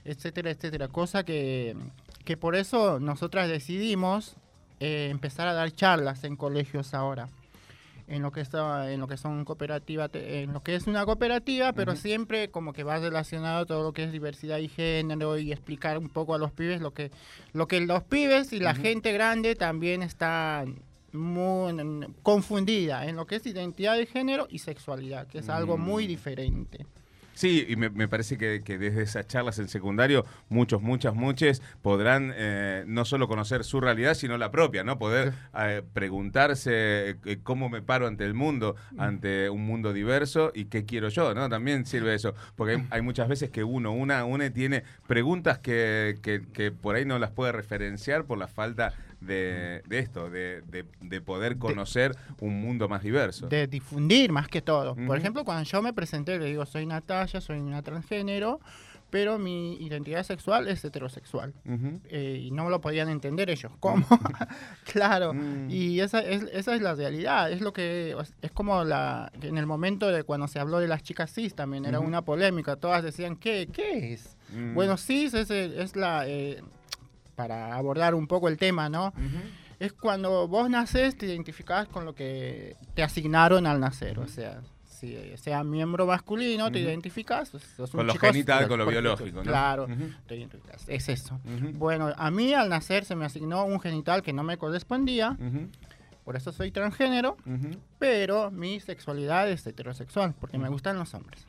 etcétera 0.05 0.51
etcétera. 0.51 0.89
Cosa 0.89 1.25
que 1.25 1.77
que 2.25 2.37
por 2.37 2.55
eso 2.55 3.01
nosotras 3.01 3.49
decidimos 3.49 4.37
eh, 4.79 5.09
empezar 5.11 5.49
a 5.49 5.55
dar 5.55 5.71
charlas 5.73 6.25
en 6.25 6.37
colegios 6.37 6.95
ahora. 6.95 7.29
En 8.09 8.23
lo 8.23 8.33
que 8.33 8.41
está 8.41 8.91
en 8.93 8.99
lo 8.99 9.07
que 9.07 9.17
son 9.17 9.45
cooperativas 9.45 10.11
en 10.15 10.53
lo 10.53 10.63
que 10.65 10.75
es 10.75 10.89
una 10.89 11.05
cooperativa 11.05 11.73
pero 11.73 11.95
siempre 11.95 12.51
como 12.51 12.73
que 12.73 12.83
va 12.83 12.99
relacionado 12.99 13.67
todo 13.67 13.85
lo 13.85 13.93
que 13.93 14.03
es 14.03 14.11
diversidad 14.11 14.59
y 14.59 14.69
género 14.69 15.39
y 15.39 15.53
explicar 15.53 15.97
un 15.97 16.09
poco 16.09 16.35
a 16.35 16.39
los 16.39 16.51
pibes 16.51 16.81
lo 16.81 16.93
que 16.93 17.13
lo 17.53 17.69
que 17.69 17.81
los 17.81 18.03
pibes 18.03 18.53
y 18.53 18.59
la 18.59 18.75
gente 18.75 19.13
grande 19.13 19.55
también 19.55 20.03
está 20.03 20.65
muy 21.13 22.07
confundida 22.23 23.07
en 23.07 23.17
lo 23.17 23.27
que 23.27 23.37
es 23.37 23.47
identidad 23.47 23.97
de 23.97 24.07
género 24.07 24.47
y 24.51 24.59
sexualidad 24.59 25.27
que 25.27 25.39
es 25.39 25.49
algo 25.49 25.77
muy 25.77 26.05
mm. 26.05 26.09
diferente 26.09 26.87
Sí, 27.41 27.65
y 27.71 27.77
me, 27.77 28.07
parece 28.07 28.37
que, 28.37 28.61
desde 28.61 29.01
esas 29.01 29.27
charlas 29.27 29.59
en 29.59 29.69
secundario, 29.69 30.27
muchos, 30.51 30.83
muchas, 30.83 31.15
muchas 31.15 31.63
podrán 31.81 32.35
eh, 32.37 32.85
no 32.87 33.07
solo 33.07 33.29
conocer 33.29 33.65
su 33.65 33.81
realidad, 33.81 34.13
sino 34.13 34.37
la 34.37 34.51
propia, 34.51 34.85
¿no? 34.85 34.99
Poder 34.99 35.33
eh, 35.59 35.83
preguntarse 35.95 37.17
eh, 37.25 37.39
cómo 37.43 37.71
me 37.71 37.81
paro 37.81 38.07
ante 38.07 38.27
el 38.27 38.35
mundo, 38.35 38.77
mm. 38.93 39.01
ante 39.01 39.49
un 39.49 39.65
mundo 39.65 39.95
diverso 39.95 40.53
y 40.55 40.67
qué 40.67 40.85
quiero 40.85 41.09
yo, 41.09 41.33
¿no? 41.33 41.49
También 41.49 41.87
sirve 41.87 42.15
eso, 42.15 42.35
porque 42.57 42.85
hay, 42.91 43.01
muchas 43.01 43.27
veces 43.27 43.49
que 43.49 43.65
uno, 43.65 43.91
una, 43.93 44.27
una 44.27 44.51
tiene 44.51 44.83
preguntas 45.07 45.61
que, 45.61 46.19
que, 46.21 46.43
que 46.53 46.73
por 46.73 46.97
ahí 46.97 47.07
no 47.07 47.19
las 47.19 47.31
puede 47.31 47.53
referenciar 47.53 48.27
por 48.27 48.37
la 48.37 48.49
falta 48.49 48.93
de, 49.21 49.83
esto, 49.91 50.31
de, 50.31 50.63
de, 51.01 51.21
poder 51.21 51.59
conocer 51.59 52.17
un 52.41 52.61
mundo 52.61 52.89
más 52.89 53.03
diverso. 53.03 53.49
De 53.49 53.67
difundir 53.67 54.33
más 54.33 54.49
que 54.49 54.63
todo. 54.63 54.95
Por 54.95 55.19
ejemplo, 55.19 55.45
cuando 55.45 55.65
yo 55.65 55.83
me 55.83 55.93
presenté, 55.93 56.39
le 56.39 56.47
digo, 56.47 56.67
soy 56.67 56.87
Natalia, 56.87 57.41
soy 57.41 57.59
una 57.59 57.83
transgénero, 57.83 58.61
pero 59.11 59.39
mi 59.39 59.75
identidad 59.75 60.23
sexual 60.23 60.69
es 60.69 60.85
heterosexual. 60.85 61.53
Eh, 62.09 62.43
y 62.45 62.51
no 62.53 62.71
lo 62.71 62.81
podían 62.81 63.09
entender 63.09 63.51
ellos. 63.51 63.73
¿Cómo? 63.81 64.07
claro. 64.93 65.35
Mm. 65.35 65.69
Y 65.69 66.01
esa 66.01 66.21
es, 66.21 66.45
esa 66.53 66.75
es 66.75 66.81
la 66.81 66.95
realidad. 66.95 67.51
Es 67.51 67.61
lo 67.61 67.73
que 67.73 68.17
es 68.41 68.51
como 68.53 68.85
la 68.85 69.33
en 69.43 69.59
el 69.59 69.67
momento 69.67 70.09
de 70.09 70.23
cuando 70.23 70.49
se 70.49 70.61
habló 70.61 70.79
de 70.79 70.89
las 70.89 71.03
chicas 71.03 71.33
cis 71.33 71.55
también 71.55 71.85
era 71.85 71.99
una 71.99 72.23
polémica. 72.23 72.77
Todas 72.77 73.03
decían, 73.03 73.37
¿qué, 73.37 73.69
qué 73.73 74.13
es? 74.13 74.37
Mm. 74.55 74.75
Bueno, 74.75 74.97
cis 74.97 75.35
es, 75.35 75.51
es 75.51 75.97
la... 75.97 76.27
Eh, 76.29 76.63
para 77.41 77.75
abordar 77.75 78.15
un 78.15 78.27
poco 78.27 78.49
el 78.49 78.59
tema, 78.59 78.91
¿no? 78.91 79.15
Es 79.79 79.95
cuando 79.95 80.47
vos 80.47 80.69
naces, 80.69 81.17
te 81.17 81.25
identificás 81.25 81.89
con 81.89 82.05
lo 82.05 82.15
que 82.15 82.77
te 82.93 83.03
asignaron 83.03 83.67
al 83.67 83.81
nacer, 83.81 84.19
o 84.19 84.29
sea, 84.29 84.61
si 84.85 85.17
sea 85.39 85.65
miembro 85.65 86.05
masculino, 86.05 86.71
te 86.71 86.81
identificas. 86.81 87.51
con 87.91 88.07
lo 88.07 88.15
genital, 88.15 88.69
con 88.69 88.79
lo 88.79 88.85
biológico, 88.85 89.39
¿no? 89.39 89.45
Claro, 89.45 89.89
te 90.27 90.37
identificas. 90.37 90.87
Es 90.87 91.09
eso. 91.09 91.41
Bueno, 91.73 92.13
a 92.15 92.31
mí 92.31 92.53
al 92.53 92.69
nacer 92.69 93.07
se 93.07 93.17
me 93.17 93.25
asignó 93.25 93.65
un 93.65 93.81
genital 93.81 94.21
que 94.23 94.35
no 94.35 94.43
me 94.43 94.59
correspondía. 94.59 95.39
Por 96.27 96.37
eso 96.37 96.53
soy 96.53 96.71
transgénero, 96.73 97.39
pero 97.99 98.51
mi 98.51 98.81
sexualidad 98.81 99.49
es 99.49 99.67
heterosexual, 99.67 100.35
porque 100.39 100.59
me 100.59 100.69
gustan 100.69 100.99
los 100.99 101.15
hombres. 101.15 101.47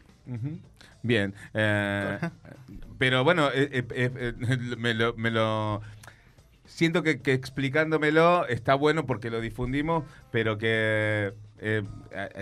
Bien, 1.03 1.33
eh, 1.53 2.19
pero 2.97 3.23
bueno, 3.23 3.49
eh, 3.53 3.83
eh, 3.89 4.33
me, 4.77 4.93
lo, 4.93 5.81
siento 6.65 7.03
que, 7.03 7.19
explicándomelo 7.25 8.47
está 8.47 8.75
bueno 8.75 9.05
porque 9.05 9.29
lo 9.29 9.41
difundimos, 9.41 10.03
pero 10.31 10.57
que 10.57 11.33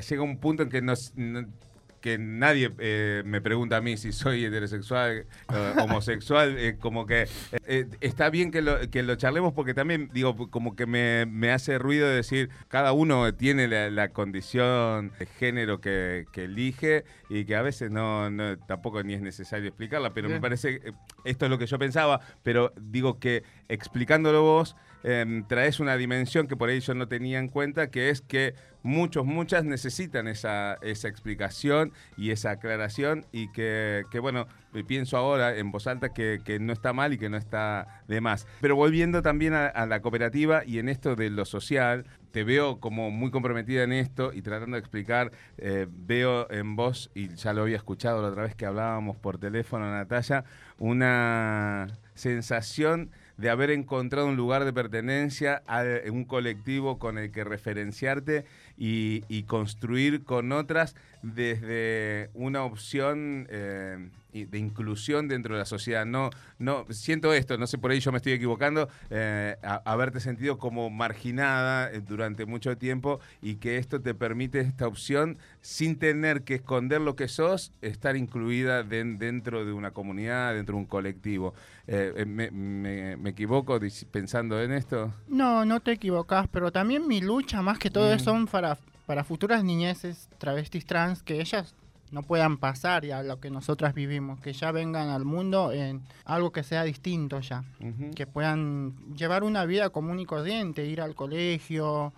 llega 0.10 0.22
un 0.24 0.38
punto 0.38 0.64
en 0.64 0.70
que 0.70 0.82
nos, 0.82 1.14
no- 1.16 1.46
que 2.02 2.18
nadie 2.18 2.72
eh, 2.80 3.24
me 3.26 3.42
pregunta 3.42 3.78
a 3.78 3.82
mí 3.82 3.98
si 3.98 4.12
soy 4.12 4.46
heterosexual, 4.46 5.26
eh, 5.54 5.74
homosexual, 5.82 6.56
eh, 6.58 6.78
como 6.80 7.06
que 7.06 7.28
está 8.02 8.30
bien 8.30 8.52
que 8.52 8.62
lo, 8.62 8.80
que 8.90 9.04
lo 9.04 9.16
charlemos 9.16 9.54
porque 9.54 9.74
también, 9.74 10.10
digo, 10.14 10.50
como 10.50 10.76
que 10.76 10.86
me, 10.86 11.26
me 11.26 11.52
hace 11.52 11.78
ruido 11.78 12.08
decir, 12.08 12.50
cada 12.68 12.94
uno 12.94 13.34
tiene 13.34 13.68
la, 13.68 13.90
la 13.90 14.10
condición 14.10 15.12
de 15.20 15.26
género 15.26 15.82
que, 15.82 16.26
que 16.32 16.46
elige 16.46 17.04
y 17.30 17.46
que 17.46 17.56
a 17.56 17.62
veces 17.62 17.92
no, 17.92 18.30
no- 18.30 18.58
tampoco 18.58 19.04
ni 19.04 19.14
es 19.14 19.22
necesario 19.22 19.68
explicarla, 19.68 20.14
pero 20.14 20.28
me 20.30 20.36
parece, 20.42 20.82
esto 21.26 21.46
es 21.46 21.52
lo 21.52 21.58
que 21.58 21.66
yo 21.68 21.78
pensaba, 21.80 22.22
pero 22.44 22.74
digo 22.80 23.20
que 23.20 23.44
explicándolo 23.68 24.42
vos, 24.42 24.76
em, 25.04 25.46
traes 25.48 25.80
una 25.80 25.98
dimensión 25.98 26.48
que 26.48 26.56
por 26.56 26.70
ahí 26.70 26.80
yo 26.80 26.94
no 26.94 27.08
tenía 27.08 27.40
en 27.40 27.48
cuenta, 27.48 27.90
que 27.90 28.10
es 28.10 28.22
que 28.22 28.56
muchos, 28.84 29.26
muchas 29.26 29.64
necesitan 29.66 30.28
esa, 30.28 30.78
esa 30.82 31.08
explicación 31.08 31.92
y 32.18 32.32
esa 32.32 32.52
aclaración 32.52 33.26
y 33.32 33.52
que, 33.52 34.04
que, 34.12 34.20
bueno, 34.20 34.48
eh, 34.74 34.84
pienso 34.84 35.18
ahora 35.18 35.58
en 35.58 35.72
voz 35.72 35.88
alta 35.88 36.14
que, 36.14 36.40
que 36.44 36.60
no 36.60 36.74
está 36.74 36.94
mal 36.94 37.14
y 37.14 37.18
que 37.18 37.30
no 37.30 37.38
está 37.38 38.04
de 38.08 38.22
más. 38.22 38.48
Pero 38.62 38.76
volviendo 38.76 39.22
también 39.22 39.54
a, 39.54 39.86
la 39.86 40.02
cooperativa 40.02 40.64
y 40.66 40.80
en 40.80 40.90
esto 40.90 41.16
de 41.16 41.30
lo 41.30 41.46
social, 41.46 42.06
te 42.32 42.44
veo 42.44 42.80
como 42.80 43.10
muy 43.10 43.32
comprometida 43.32 43.84
en 43.84 43.94
esto 43.94 44.32
y 44.34 44.42
tratando 44.42 44.76
de 44.76 44.82
explicar, 44.82 45.32
eh, 45.58 45.88
veo 45.90 46.50
en 46.52 46.76
vos, 46.76 47.10
y 47.16 47.30
ya 47.36 47.54
lo 47.54 47.64
había 47.64 47.78
escuchado 47.78 48.22
la 48.22 48.30
otra 48.30 48.44
vez 48.44 48.56
que 48.56 48.66
hablábamos 48.66 49.18
por 49.18 49.40
teléfono, 49.40 49.90
Natalia, 49.90 50.46
una 50.78 51.88
sensación 52.14 53.12
de 53.40 53.50
haber 53.50 53.72
encontrado 53.72 54.28
un 54.28 54.36
lugar 54.36 54.66
de 54.66 54.74
pertenencia 54.74 55.64
a 55.66 55.84
un 56.12 56.26
colectivo 56.26 57.00
con 57.00 57.18
el 57.18 57.32
que 57.32 57.46
referenciarte 57.46 58.44
y, 58.78 59.44
construir 59.44 60.26
con 60.26 60.52
otras 60.52 60.96
desde 61.24 62.30
una 62.34 62.64
opción 62.64 63.48
eh, 63.50 64.10
de 64.34 64.60
inclusión 64.60 65.28
dentro 65.28 65.56
de 65.56 65.60
la 65.60 65.66
sociedad. 65.66 66.06
No, 66.06 66.30
no 66.60 66.86
siento 66.92 67.34
esto, 67.34 67.58
no 67.58 67.66
sé 67.68 67.78
por 67.78 67.92
ahí 67.92 68.00
yo 68.00 68.12
me 68.12 68.18
estoy 68.18 68.34
equivocando, 68.34 68.88
eh, 69.10 69.56
a- 69.64 69.82
haberte 69.86 70.20
sentido 70.20 70.58
como 70.60 70.90
marginada 70.90 71.92
eh, 71.92 72.02
durante 72.02 72.46
mucho 72.46 72.78
tiempo 72.78 73.20
y 73.42 73.56
que 73.56 73.78
esto 73.78 74.02
te 74.02 74.14
permite 74.14 74.60
esta 74.60 74.88
opción 74.88 75.38
sin 75.62 75.98
tener 75.98 76.44
que 76.44 76.56
esconder 76.56 77.02
lo 77.02 77.16
que 77.16 77.28
sos, 77.28 77.72
estar 77.82 78.16
incluida 78.16 78.84
den- 78.84 79.18
dentro 79.18 79.66
de 79.66 79.74
una 79.74 79.92
comunidad, 79.92 80.54
dentro 80.54 80.76
de 80.76 80.82
un 80.82 80.86
colectivo. 80.86 81.54
Eh, 81.88 82.24
me, 82.28 82.52
me- 82.52 83.18
me 83.18 83.30
equivoco 83.32 83.80
pensando 84.12 84.62
en 84.62 84.72
esto? 84.74 85.12
No, 85.28 85.66
no 85.66 85.80
te 85.80 85.92
equivocas, 85.94 86.48
pero 86.52 86.72
también 86.72 87.08
mi 87.08 87.20
lucha 87.22 87.62
más 87.62 87.80
que 87.80 87.90
todo 87.90 88.16
Mm. 88.16 88.20
son 88.20 88.48
para, 88.48 88.78
para 89.06 89.24
futuras 89.24 89.64
niñeces 89.64 90.30
travestis 90.38 90.86
trans, 90.86 91.24
que 91.24 91.42
ellas 91.42 91.74
no 92.12 92.24
puedan 92.24 92.58
pasar 92.58 93.06
ya 93.06 93.24
lo 93.24 93.40
que 93.40 93.50
nosotras 93.50 93.94
vivimos, 93.94 94.40
que 94.40 94.54
ya 94.54 94.72
vengan 94.72 95.10
al 95.10 95.26
mundo 95.26 95.72
en 95.72 96.02
algo 96.26 96.52
que 96.52 96.64
sea 96.64 96.84
distinto 96.84 97.40
ya, 97.40 97.64
que 98.16 98.26
puedan 98.28 98.96
llevar 99.16 99.44
una 99.44 99.66
vida 99.66 99.90
común 99.90 100.20
y 100.20 100.26
corriente, 100.26 100.86
ir 100.86 101.02
al 101.02 101.16
colegio, 101.16 102.14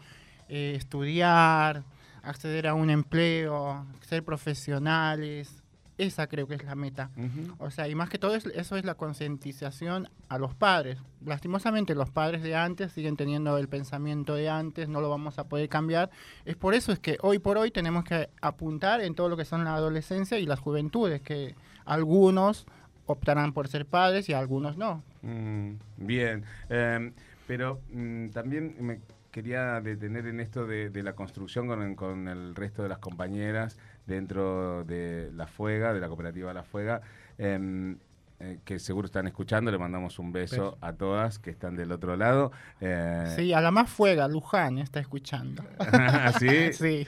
eh, 0.48 0.74
estudiar, 0.75 1.83
acceder 2.24 2.67
a 2.67 2.74
un 2.74 2.89
empleo, 2.89 3.86
ser 4.01 4.24
profesionales. 4.24 5.60
Esa 6.01 6.27
creo 6.27 6.48
que 6.48 6.55
es 6.55 6.63
la 6.63 6.75
meta. 6.75 7.12
O 7.60 7.70
sea, 7.70 7.88
y 7.88 7.96
más 7.96 8.10
que 8.10 8.17
todo 8.17 8.34
es- 8.36 8.46
eso 8.48 8.75
es 8.75 8.86
la 8.86 8.96
concientización 8.96 10.10
a 10.29 10.38
los 10.39 10.55
padres. 10.55 10.98
Lastimosamente 11.25 11.93
los 11.96 12.10
padres 12.10 12.41
de 12.43 12.55
antes 12.55 12.91
siguen 12.91 13.15
teniendo 13.17 13.58
el 13.58 13.67
pensamiento 13.67 14.34
de 14.36 14.50
antes, 14.50 14.89
no 14.89 15.00
lo 15.01 15.10
vamos 15.10 15.38
a 15.39 15.43
poder 15.48 15.70
cambiar. 15.70 16.10
Es 16.46 16.55
por 16.55 16.74
eso 16.74 16.91
es 16.91 17.00
que 17.00 17.17
hoy 17.22 17.39
por 17.39 17.58
hoy 17.58 17.70
tenemos 17.72 18.03
que 18.03 18.29
apuntar 18.41 19.01
en 19.01 19.13
todo 19.15 19.29
lo 19.29 19.38
que 19.38 19.46
son 19.46 19.63
la 19.63 19.75
adolescencia 19.75 20.39
y 20.39 20.46
las 20.46 20.60
juventudes, 20.60 21.22
que 21.22 21.55
algunos 21.86 22.65
optarán 23.05 23.53
por 23.53 23.67
ser 23.67 23.86
padres 23.86 24.29
y 24.29 24.34
algunos 24.34 24.77
no. 24.77 25.03
Mm, 25.22 25.74
bien, 25.98 26.46
Em, 26.70 27.13
pero 27.48 27.79
mm, 27.91 28.29
también 28.29 28.75
me 28.79 29.01
quería 29.31 29.79
detener 29.81 30.25
en 30.27 30.39
esto 30.39 30.65
de, 30.67 30.89
de 30.89 31.03
la 31.03 31.13
construcción 31.13 31.67
con, 31.67 31.96
con 31.96 32.27
el 32.27 32.53
resto 32.55 32.84
de 32.84 32.89
las 32.89 32.98
compañeras 33.00 33.77
dentro 34.15 34.83
de 34.83 35.31
La 35.35 35.47
Fuega, 35.47 35.93
de 35.93 35.99
la 35.99 36.07
cooperativa 36.07 36.53
La 36.53 36.63
Fuega, 36.63 37.01
em, 37.37 37.97
eh, 38.39 38.57
que 38.65 38.79
seguro 38.79 39.05
están 39.05 39.27
escuchando, 39.27 39.69
le 39.71 39.77
mandamos 39.77 40.17
un 40.17 40.31
beso 40.31 40.55
Beso. 40.71 40.77
a 40.81 40.93
todas 40.93 41.37
que 41.37 41.51
están 41.51 41.75
del 41.75 41.91
otro 41.91 42.15
lado. 42.17 42.51
Eh, 42.79 43.33
Sí, 43.35 43.53
a 43.53 43.61
la 43.61 43.69
más 43.71 43.89
fuega, 43.89 44.27
Luján 44.27 44.79
está 44.79 44.99
escuchando. 44.99 45.63
¿Sí? 46.39 46.73
sí. 46.73 47.07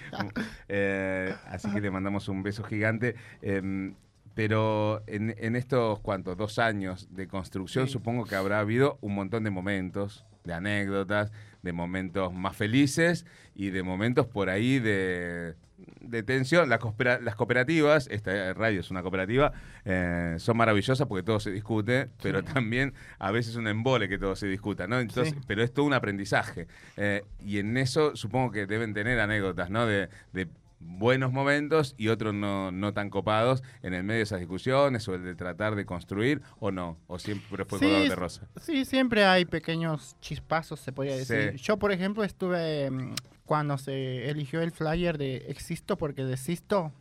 Eh, 0.67 1.33
así 1.47 1.71
que 1.71 1.81
le 1.81 1.91
mandamos 1.91 2.27
un 2.29 2.43
beso 2.43 2.63
gigante. 2.63 3.15
Em, 3.41 3.95
pero 4.35 5.03
en, 5.07 5.35
en 5.37 5.55
estos, 5.55 5.99
¿cuántos? 5.99 6.37
Dos 6.37 6.57
años 6.59 7.07
de 7.11 7.27
construcción, 7.27 7.87
Sí. 7.87 7.93
supongo 7.93 8.25
que 8.25 8.35
habrá 8.35 8.59
habido 8.59 8.97
un 9.01 9.13
montón 9.15 9.43
de 9.43 9.51
momentos, 9.51 10.25
de 10.43 10.53
anécdotas, 10.53 11.31
de 11.61 11.71
momentos 11.73 12.33
más 12.33 12.55
felices 12.55 13.25
y 13.55 13.69
de 13.69 13.81
momentos 13.83 14.25
por 14.27 14.49
ahí 14.49 14.79
de, 14.79 15.55
de 16.01 16.23
tensión. 16.23 16.69
Las, 16.69 16.79
coopera- 16.79 17.19
las 17.21 17.35
cooperativas, 17.35 18.07
esta 18.11 18.53
radio 18.53 18.79
es 18.79 18.91
una 18.91 19.01
cooperativa, 19.01 19.51
eh, 19.85 20.35
son 20.37 20.57
maravillosas 20.57 21.07
porque 21.07 21.23
todo 21.23 21.39
se 21.39 21.51
discute, 21.51 22.09
pero 22.21 22.43
también 22.43 22.93
a 23.19 23.31
veces 23.31 23.55
un 23.55 23.67
embole 23.67 24.07
que 24.09 24.17
todo 24.17 24.35
se 24.35 24.47
discuta, 24.47 24.87
¿no? 24.87 24.99
Entonces, 24.99 25.33
Sí. 25.33 25.39
pero 25.47 25.63
es 25.63 25.73
todo 25.73 25.85
un 25.85 25.93
aprendizaje. 25.93 26.67
Eh, 26.97 27.23
y 27.45 27.59
en 27.59 27.77
eso 27.77 28.15
supongo 28.15 28.51
que 28.51 28.65
deben 28.65 28.93
tener 28.93 29.19
anécdotas, 29.19 29.69
¿no? 29.69 29.85
De, 29.85 30.09
de 30.33 30.47
buenos 30.85 31.31
momentos 31.31 31.95
y 31.97 32.09
otros 32.09 32.33
no, 32.33 32.71
no 32.71 32.93
tan 32.93 33.09
copados 33.09 33.63
en 33.81 33.93
el 33.93 34.03
medio 34.03 34.19
de 34.19 34.23
esas 34.23 34.39
discusiones 34.39 35.07
o 35.07 35.15
el 35.15 35.23
de 35.23 35.35
tratar 35.35 35.75
de 35.75 35.85
construir 35.85 36.41
o 36.59 36.71
no, 36.71 36.97
o 37.07 37.19
siempre 37.19 37.65
fue 37.65 37.79
Sí, 37.79 37.85
color 37.85 38.09
de 38.09 38.15
rosa. 38.15 38.47
Sí, 38.61 38.85
siempre 38.85 39.25
hay 39.25 39.45
pequeños 39.45 40.15
chispazos, 40.21 40.79
se 40.79 40.91
podría 40.91 41.15
decir. 41.15 41.53
Sí. 41.53 41.63
Yo, 41.63 41.77
por 41.77 41.91
ejemplo, 41.91 42.23
estuve 42.23 42.89
mm, 42.91 43.13
cuando 43.45 43.77
se 43.77 44.29
eligió 44.29 44.61
el 44.61 44.71
flyer 44.71 45.17
de 45.17 45.37
Existo 45.47 45.97
porque 45.97 46.23
desisto. 46.23 46.91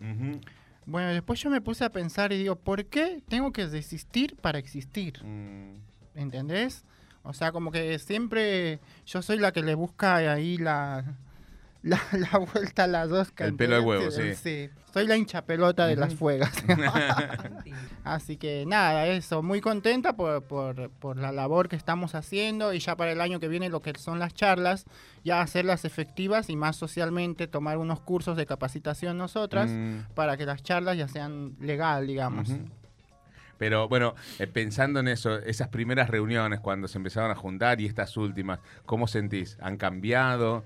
Bueno, 0.85 1.11
después 1.11 1.41
yo 1.41 1.49
me 1.49 1.61
puse 1.61 1.85
a 1.85 1.91
pensar 1.91 2.33
y 2.33 2.39
digo, 2.39 2.57
¿por 2.57 2.87
qué 2.87 3.23
tengo 3.29 3.53
que 3.53 3.67
desistir 3.69 4.37
para 4.37 4.59
existir? 4.59 5.23
Mm, 5.25 5.77
¿Entendés? 6.15 6.85
O 7.23 7.33
sea, 7.33 7.53
como 7.53 7.71
que 7.71 7.99
siempre 8.01 8.81
yo 9.07 9.23
soy 9.23 9.39
la 9.39 9.53
que 9.53 9.63
le 9.63 9.77
busca 9.77 10.17
ahí 10.17 10.59
la, 10.59 11.05
la, 11.83 12.01
la 12.13 12.39
vuelta 12.39 12.85
a 12.85 12.87
las 12.87 13.09
dos. 13.09 13.33
El 13.39 13.55
pelo 13.55 13.77
al 13.77 13.83
huevo, 13.83 14.11
sí. 14.11 14.35
Sí, 14.35 14.71
soy 14.93 15.07
la 15.07 15.17
hincha 15.17 15.45
pelota 15.45 15.87
de 15.87 15.97
las 15.97 16.15
fuegas. 16.15 16.53
Así 18.05 18.37
que 18.37 18.65
nada, 18.67 19.07
eso, 19.07 19.43
muy 19.43 19.61
contenta 19.61 20.15
por, 20.15 20.45
por, 20.45 20.91
por 20.91 21.17
la 21.17 21.33
labor 21.33 21.69
que 21.69 21.77
estamos 21.77 22.15
haciendo 22.15 22.73
y 22.73 22.79
ya 22.79 22.97
para 22.97 23.13
el 23.13 23.21
año 23.21 23.41
que 23.41 23.49
viene 23.49 23.69
lo 23.69 23.83
que 23.83 23.93
son 23.99 24.19
las 24.19 24.35
charlas, 24.35 24.85
ya 25.25 25.41
hacerlas 25.41 25.85
efectivas 25.85 26.51
y 26.51 26.57
más 26.57 26.77
socialmente, 26.77 27.47
tomar 27.47 27.79
unos 27.79 28.01
cursos 28.01 28.37
de 28.37 28.47
capacitación 28.47 29.19
nosotras 29.19 29.71
mm. 29.71 30.13
para 30.15 30.37
que 30.37 30.47
las 30.47 30.63
charlas 30.63 30.97
ya 30.97 31.09
sean 31.09 31.57
legal, 31.61 32.07
digamos. 32.07 32.51
Pero 33.59 33.89
bueno, 33.89 34.17
eh, 34.41 34.49
pensando 34.49 34.99
en 34.99 35.07
eso, 35.07 35.39
esas 35.39 35.69
primeras 35.69 36.11
reuniones 36.11 36.59
cuando 36.59 36.89
se 36.89 36.99
empezaron 36.99 37.31
a 37.31 37.37
juntar 37.37 37.81
y 37.81 37.87
estas 37.87 38.17
últimas, 38.17 38.59
¿cómo 38.87 39.07
sentís? 39.07 39.57
¿Han 39.61 39.77
cambiado? 39.77 40.65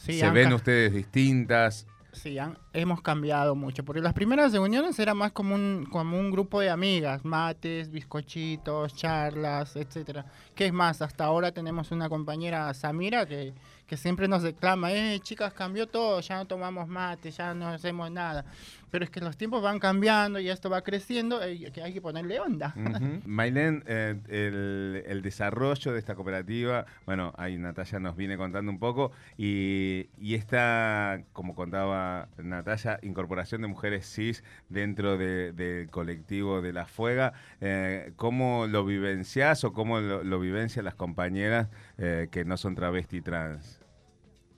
Sí, 0.00 0.14
¿Se 0.18 0.30
ven 0.30 0.52
ustedes 0.54 0.94
distintas? 0.94 1.86
Sí, 2.12 2.38
han- 2.38 2.58
hemos 2.72 3.02
cambiado 3.02 3.54
mucho, 3.54 3.84
porque 3.84 4.00
las 4.00 4.14
primeras 4.14 4.50
reuniones 4.52 4.98
era 4.98 5.14
más 5.14 5.30
como 5.30 5.54
un, 5.54 5.86
como 5.92 6.18
un 6.18 6.30
grupo 6.32 6.58
de 6.60 6.68
amigas, 6.70 7.24
mates, 7.24 7.90
bizcochitos, 7.90 8.94
charlas, 8.96 9.76
etcétera. 9.76 10.24
Que 10.56 10.66
es 10.66 10.72
más, 10.72 11.02
hasta 11.02 11.24
ahora 11.24 11.52
tenemos 11.52 11.92
una 11.92 12.08
compañera, 12.08 12.72
Samira, 12.74 13.26
que, 13.26 13.52
que 13.86 13.96
siempre 13.96 14.26
nos 14.26 14.42
reclama, 14.42 14.90
eh, 14.92 15.20
chicas, 15.20 15.52
cambió 15.52 15.86
todo, 15.86 16.18
ya 16.20 16.36
no 16.38 16.46
tomamos 16.46 16.88
mate, 16.88 17.30
ya 17.30 17.54
no 17.54 17.68
hacemos 17.68 18.10
nada. 18.10 18.44
Pero 18.90 19.04
es 19.04 19.10
que 19.10 19.20
los 19.20 19.36
tiempos 19.36 19.62
van 19.62 19.78
cambiando 19.78 20.40
y 20.40 20.48
esto 20.50 20.68
va 20.68 20.82
creciendo, 20.82 21.48
y 21.48 21.70
que 21.70 21.82
hay 21.82 21.92
que 21.92 22.00
ponerle 22.00 22.40
onda. 22.40 22.74
Eh, 22.76 24.16
el, 24.28 25.02
el 25.06 25.22
desarrollo 25.22 25.92
de 25.92 25.98
esta 25.98 26.14
cooperativa, 26.14 26.86
bueno, 27.06 27.32
ahí 27.36 27.56
Natalia 27.56 28.00
nos 28.00 28.16
viene 28.16 28.36
contando 28.36 28.70
un 28.70 28.78
poco, 28.78 29.12
y, 29.38 30.08
y 30.18 30.34
esta, 30.34 31.22
como 31.32 31.54
contaba 31.54 32.28
Natalia, 32.38 32.98
incorporación 33.02 33.62
de 33.62 33.68
mujeres 33.68 34.06
cis 34.12 34.42
dentro 34.68 35.16
de- 35.16 35.52
del 35.52 35.88
colectivo 35.90 36.60
de 36.60 36.72
La 36.72 36.86
Fuega, 36.86 37.32
eh, 37.60 38.12
¿cómo 38.16 38.66
lo 38.66 38.84
vivenciás 38.84 39.62
o 39.64 39.72
cómo 39.72 40.00
lo, 40.00 40.24
lo 40.24 40.40
vivencian 40.40 40.84
las 40.84 40.94
compañeras 40.94 41.68
eh, 41.98 42.28
que 42.30 42.44
no 42.44 42.56
son 42.56 42.74
travesti 42.74 43.20
trans? 43.20 43.78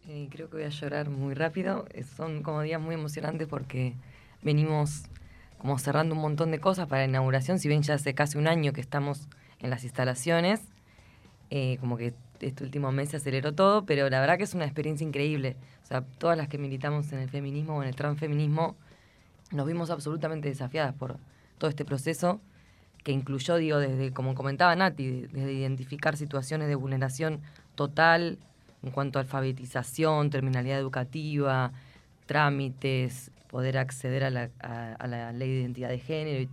Eh, 0.08 0.28
creo 0.30 0.50
que 0.50 0.56
voy 0.56 0.64
a 0.66 0.68
llorar 0.70 1.10
muy 1.10 1.34
rápido. 1.34 1.86
Eh, 1.92 2.02
Son 2.02 2.42
como 2.42 2.62
días 2.62 2.80
muy 2.80 2.94
emocionantes 2.96 3.46
porque 3.46 3.94
venimos 4.42 5.04
como 5.58 5.78
cerrando 5.78 6.14
un 6.14 6.20
montón 6.20 6.50
de 6.50 6.58
cosas 6.58 6.88
para 6.88 7.02
la 7.02 7.08
inauguración, 7.08 7.58
si 7.58 7.68
bien 7.68 7.82
ya 7.82 7.94
hace 7.94 8.14
casi 8.14 8.36
un 8.36 8.48
año 8.48 8.72
que 8.72 8.80
estamos 8.80 9.28
en 9.60 9.70
las 9.70 9.84
instalaciones. 9.84 10.60
eh, 11.50 11.76
como 11.80 11.96
que 11.98 12.14
este 12.40 12.64
último 12.64 12.92
mes 12.92 13.10
se 13.10 13.18
aceleró 13.18 13.54
todo, 13.54 13.84
pero 13.84 14.08
la 14.10 14.20
verdad 14.20 14.38
que 14.38 14.44
es 14.44 14.54
una 14.54 14.64
experiencia 14.64 15.06
increíble. 15.06 15.56
O 15.84 15.86
sea, 15.86 16.02
todas 16.02 16.36
las 16.36 16.48
que 16.48 16.58
militamos 16.58 17.12
en 17.12 17.20
el 17.20 17.28
feminismo 17.28 17.76
o 17.76 17.82
en 17.82 17.88
el 17.88 17.94
transfeminismo 17.94 18.76
nos 19.52 19.66
vimos 19.66 19.90
absolutamente 19.90 20.48
desafiadas 20.48 20.94
por 20.94 21.18
todo 21.58 21.68
este 21.70 21.84
proceso 21.84 22.40
que 23.04 23.12
incluyó, 23.12 23.56
digo, 23.56 23.78
desde, 23.78 24.12
como 24.12 24.34
comentaba 24.34 24.74
Nati, 24.76 25.26
desde 25.32 25.52
identificar 25.52 26.16
situaciones 26.16 26.68
de 26.68 26.74
vulneración 26.74 27.40
total 27.74 28.38
en 28.82 28.90
cuanto 28.90 29.18
a 29.18 29.22
alfabetización, 29.22 30.30
terminalidad 30.30 30.78
educativa, 30.78 31.72
trámites, 32.26 33.30
poder 33.52 33.76
acceder 33.76 34.24
a 34.24 34.30
la, 34.30 34.48
a, 34.60 35.06
la 35.06 35.30
ley 35.30 35.50
de 35.50 35.60
identidad 35.60 35.90
de 35.90 35.98
género 35.98 36.40
y 36.40 36.48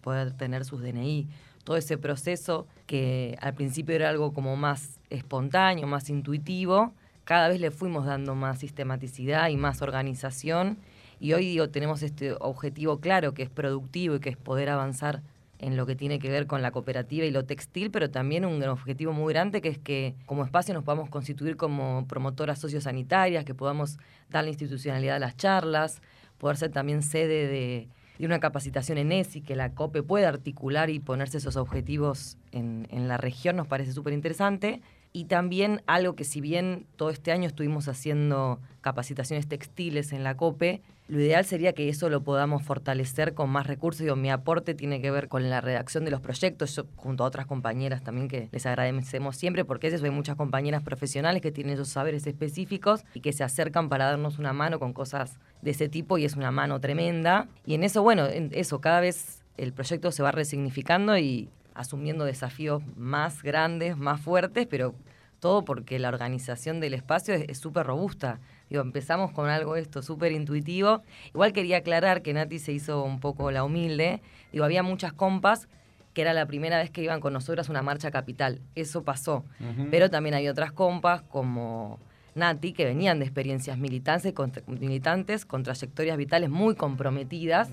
poder 0.00 0.32
tener 0.32 0.64
sus 0.64 0.80
DNI, 0.80 1.28
todo 1.64 1.76
ese 1.76 1.98
proceso 1.98 2.66
que 2.86 3.36
al 3.42 3.52
principio 3.52 3.94
era 3.94 4.08
algo 4.08 4.32
como 4.32 4.56
más 4.56 5.00
espontáneo, 5.10 5.86
más 5.86 6.08
intuitivo, 6.08 6.94
cada 7.24 7.48
vez 7.48 7.60
le 7.60 7.70
fuimos 7.70 8.06
dando 8.06 8.34
más 8.34 8.58
sistematicidad 8.58 9.50
y 9.50 9.58
más 9.58 9.82
organización. 9.82 10.78
Y 11.20 11.34
hoy 11.34 11.60
tenemos 11.70 12.02
este 12.02 12.32
objetivo 12.40 13.00
claro 13.00 13.34
que 13.34 13.42
es 13.42 13.50
productivo 13.50 14.14
y 14.14 14.20
que 14.20 14.30
es 14.30 14.38
poder 14.38 14.70
avanzar 14.70 15.20
en 15.58 15.76
lo 15.76 15.86
que 15.86 15.96
tiene 15.96 16.18
que 16.18 16.30
ver 16.30 16.46
con 16.46 16.62
la 16.62 16.70
cooperativa 16.70 17.26
y 17.26 17.30
lo 17.30 17.44
textil, 17.44 17.90
pero 17.90 18.10
también 18.10 18.44
un 18.44 18.62
objetivo 18.62 19.12
muy 19.12 19.32
grande 19.32 19.60
que 19.60 19.68
es 19.68 19.78
que 19.78 20.14
como 20.26 20.44
espacio 20.44 20.72
nos 20.74 20.84
podamos 20.84 21.10
constituir 21.10 21.56
como 21.56 22.06
promotoras 22.08 22.58
sociosanitarias, 22.58 23.44
que 23.44 23.54
podamos 23.54 23.98
dar 24.30 24.44
la 24.44 24.50
institucionalidad 24.50 25.16
a 25.16 25.18
las 25.18 25.36
charlas, 25.36 26.00
poder 26.38 26.56
ser 26.56 26.70
también 26.70 27.02
sede 27.02 27.48
de, 27.48 27.88
una 28.24 28.40
capacitación 28.40 28.98
en 28.98 29.12
ESI, 29.12 29.42
que 29.42 29.54
la 29.54 29.74
COPE 29.74 30.02
pueda 30.02 30.28
articular 30.28 30.90
y 30.90 30.98
ponerse 30.98 31.38
esos 31.38 31.56
objetivos 31.56 32.36
en, 32.50 32.88
en 32.90 33.06
la 33.06 33.16
región, 33.16 33.54
nos 33.56 33.68
parece 33.68 33.92
súper 33.92 34.12
interesante. 34.12 34.80
Y 35.18 35.24
también 35.24 35.82
algo 35.88 36.14
que 36.14 36.22
si 36.22 36.40
bien 36.40 36.86
todo 36.94 37.10
este 37.10 37.32
año 37.32 37.48
estuvimos 37.48 37.88
haciendo 37.88 38.60
capacitaciones 38.82 39.48
textiles 39.48 40.12
en 40.12 40.22
la 40.22 40.36
COPE, 40.36 40.80
lo 41.08 41.20
ideal 41.20 41.44
sería 41.44 41.72
que 41.72 41.88
eso 41.88 42.08
lo 42.08 42.22
podamos 42.22 42.62
fortalecer 42.62 43.34
con 43.34 43.50
más 43.50 43.66
recursos. 43.66 44.02
Digo, 44.02 44.14
mi 44.14 44.30
aporte 44.30 44.76
tiene 44.76 45.02
que 45.02 45.10
ver 45.10 45.26
con 45.26 45.50
la 45.50 45.60
redacción 45.60 46.04
de 46.04 46.12
los 46.12 46.20
proyectos, 46.20 46.76
yo, 46.76 46.86
junto 46.94 47.24
a 47.24 47.26
otras 47.26 47.46
compañeras 47.46 48.04
también 48.04 48.28
que 48.28 48.48
les 48.52 48.64
agradecemos 48.64 49.34
siempre, 49.34 49.64
porque 49.64 49.88
eso 49.88 50.04
hay 50.04 50.12
muchas 50.12 50.36
compañeras 50.36 50.84
profesionales 50.84 51.42
que 51.42 51.50
tienen 51.50 51.74
esos 51.74 51.88
saberes 51.88 52.24
específicos 52.28 53.04
y 53.12 53.18
que 53.18 53.32
se 53.32 53.42
acercan 53.42 53.88
para 53.88 54.04
darnos 54.04 54.38
una 54.38 54.52
mano 54.52 54.78
con 54.78 54.92
cosas 54.92 55.40
de 55.62 55.72
ese 55.72 55.88
tipo 55.88 56.16
y 56.18 56.26
es 56.26 56.36
una 56.36 56.52
mano 56.52 56.78
tremenda. 56.80 57.48
Y 57.66 57.74
en 57.74 57.82
eso, 57.82 58.04
bueno, 58.04 58.28
en 58.28 58.50
eso, 58.54 58.80
cada 58.80 59.00
vez 59.00 59.42
el 59.56 59.72
proyecto 59.72 60.12
se 60.12 60.22
va 60.22 60.30
resignificando 60.30 61.18
y 61.18 61.48
asumiendo 61.74 62.24
desafíos 62.24 62.82
más 62.96 63.42
grandes, 63.42 63.96
más 63.96 64.20
fuertes, 64.20 64.66
pero 64.68 64.94
todo 65.40 65.64
porque 65.64 65.98
la 65.98 66.08
organización 66.08 66.80
del 66.80 66.94
espacio 66.94 67.34
es 67.34 67.58
súper 67.58 67.86
robusta. 67.86 68.40
Digo, 68.68 68.82
empezamos 68.82 69.32
con 69.32 69.48
algo 69.48 69.76
esto 69.76 70.02
súper 70.02 70.32
intuitivo. 70.32 71.02
Igual 71.28 71.52
quería 71.52 71.78
aclarar 71.78 72.22
que 72.22 72.34
Nati 72.34 72.58
se 72.58 72.72
hizo 72.72 73.02
un 73.02 73.20
poco 73.20 73.50
la 73.50 73.64
humilde. 73.64 74.20
Digo, 74.52 74.64
había 74.64 74.82
muchas 74.82 75.12
compas 75.12 75.68
que 76.12 76.22
era 76.22 76.32
la 76.32 76.46
primera 76.46 76.78
vez 76.78 76.90
que 76.90 77.02
iban 77.02 77.20
con 77.20 77.32
nosotras 77.32 77.68
a 77.68 77.72
una 77.72 77.82
marcha 77.82 78.10
capital. 78.10 78.60
Eso 78.74 79.04
pasó. 79.04 79.44
Pero 79.90 80.10
también 80.10 80.34
hay 80.34 80.48
otras 80.48 80.72
compas 80.72 81.22
como 81.22 82.00
Nati 82.34 82.72
que 82.72 82.84
venían 82.84 83.20
de 83.20 83.24
experiencias 83.24 83.78
militantes, 83.78 84.32
con, 84.32 84.52
militantes 84.66 85.46
con 85.46 85.62
trayectorias 85.62 86.16
vitales 86.16 86.50
muy 86.50 86.74
comprometidas, 86.74 87.70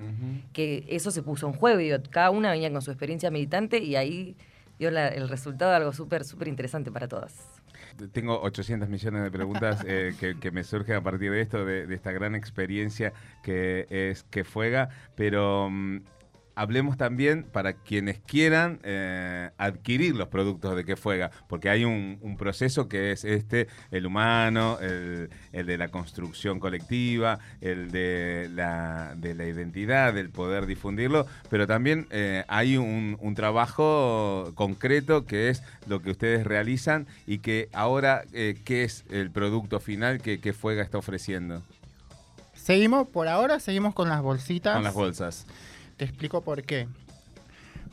que 0.53 0.86
eso 0.89 1.12
se 1.12 1.24
puso 1.24 1.48
en 1.48 1.53
juego. 1.53 1.79
Digo, 1.79 1.98
cada 2.10 2.29
una 2.29 2.51
venía 2.51 2.72
con 2.72 2.81
su 2.81 2.91
experiencia 2.91 3.31
militante 3.31 3.79
y 3.79 3.95
ahí 3.95 4.36
dio 4.77 4.89
el 4.89 5.27
resultado 5.27 5.72
de 5.72 5.77
algo 5.77 5.93
súper, 5.93 6.24
súper 6.24 6.48
interesante 6.48 6.91
para 6.91 7.07
todas 7.07 7.54
tengo 8.12 8.42
800 8.42 8.90
millones 8.90 9.24
de 9.24 9.32
preguntas 9.32 9.84
eh, 9.88 10.14
que, 10.20 10.52
me 10.52 10.64
surgen 10.64 10.96
a 10.96 11.04
partir 11.04 11.32
de 11.32 11.42
esto, 11.42 11.66
de, 11.66 11.94
esta 11.94 12.12
gran 12.12 12.36
experiencia 12.36 13.14
que 13.44 13.88
es 13.90 14.24
que 14.24 14.44
fuega, 14.44 14.90
pero 15.16 15.70
mm, 15.70 16.02
hablemos 16.55 16.97
también 16.97 17.43
para 17.43 17.74
quienes 17.74 18.19
quieran 18.19 18.79
eh, 18.83 19.50
adquirir 19.57 20.15
los 20.15 20.29
productos 20.29 20.75
de 20.75 20.85
que 20.85 20.95
fuega, 20.95 21.31
porque 21.47 21.69
hay 21.69 21.85
un, 21.85 22.35
proceso 22.37 22.89
que 22.89 23.11
es 23.11 23.24
este, 23.24 23.68
el 23.91 24.05
humano, 24.05 24.77
el, 24.81 25.29
de 25.51 25.77
la 25.77 25.87
construcción 25.87 26.59
colectiva, 26.59 27.39
el 27.61 27.91
de 27.91 28.50
la, 28.53 29.13
de 29.15 29.35
la 29.35 29.46
identidad, 29.46 30.13
del 30.13 30.29
poder 30.29 30.65
difundirlo, 30.65 31.25
pero 31.50 31.65
también 31.68 32.07
eh, 32.11 32.44
hay 32.48 32.77
un, 32.77 33.15
trabajo 33.35 34.53
concreto 34.55 35.25
que 35.25 35.50
es 35.50 35.61
lo 35.87 36.01
que 36.01 36.11
ustedes 36.11 36.46
realizan 36.46 37.05
y 37.27 37.39
que 37.39 37.68
ahora, 37.74 38.24
eh, 38.31 38.57
¿qué 38.63 38.85
es 38.85 39.03
el 39.09 39.29
producto 39.29 39.81
final 39.81 40.22
que, 40.22 40.39
que 40.39 40.53
Fuega 40.53 40.81
está 40.81 40.98
ofreciendo? 40.98 41.61
Seguimos, 42.53 43.07
por 43.07 43.27
ahora 43.27 43.59
seguimos 43.59 43.94
con 43.94 44.09
las 44.09 44.22
bolsitas. 44.22 44.74
Con 44.74 44.83
las 44.83 44.94
bolsas. 44.94 45.46
Te 45.98 46.05
explico 46.05 46.42
por 46.42 46.64
qué. 46.64 46.88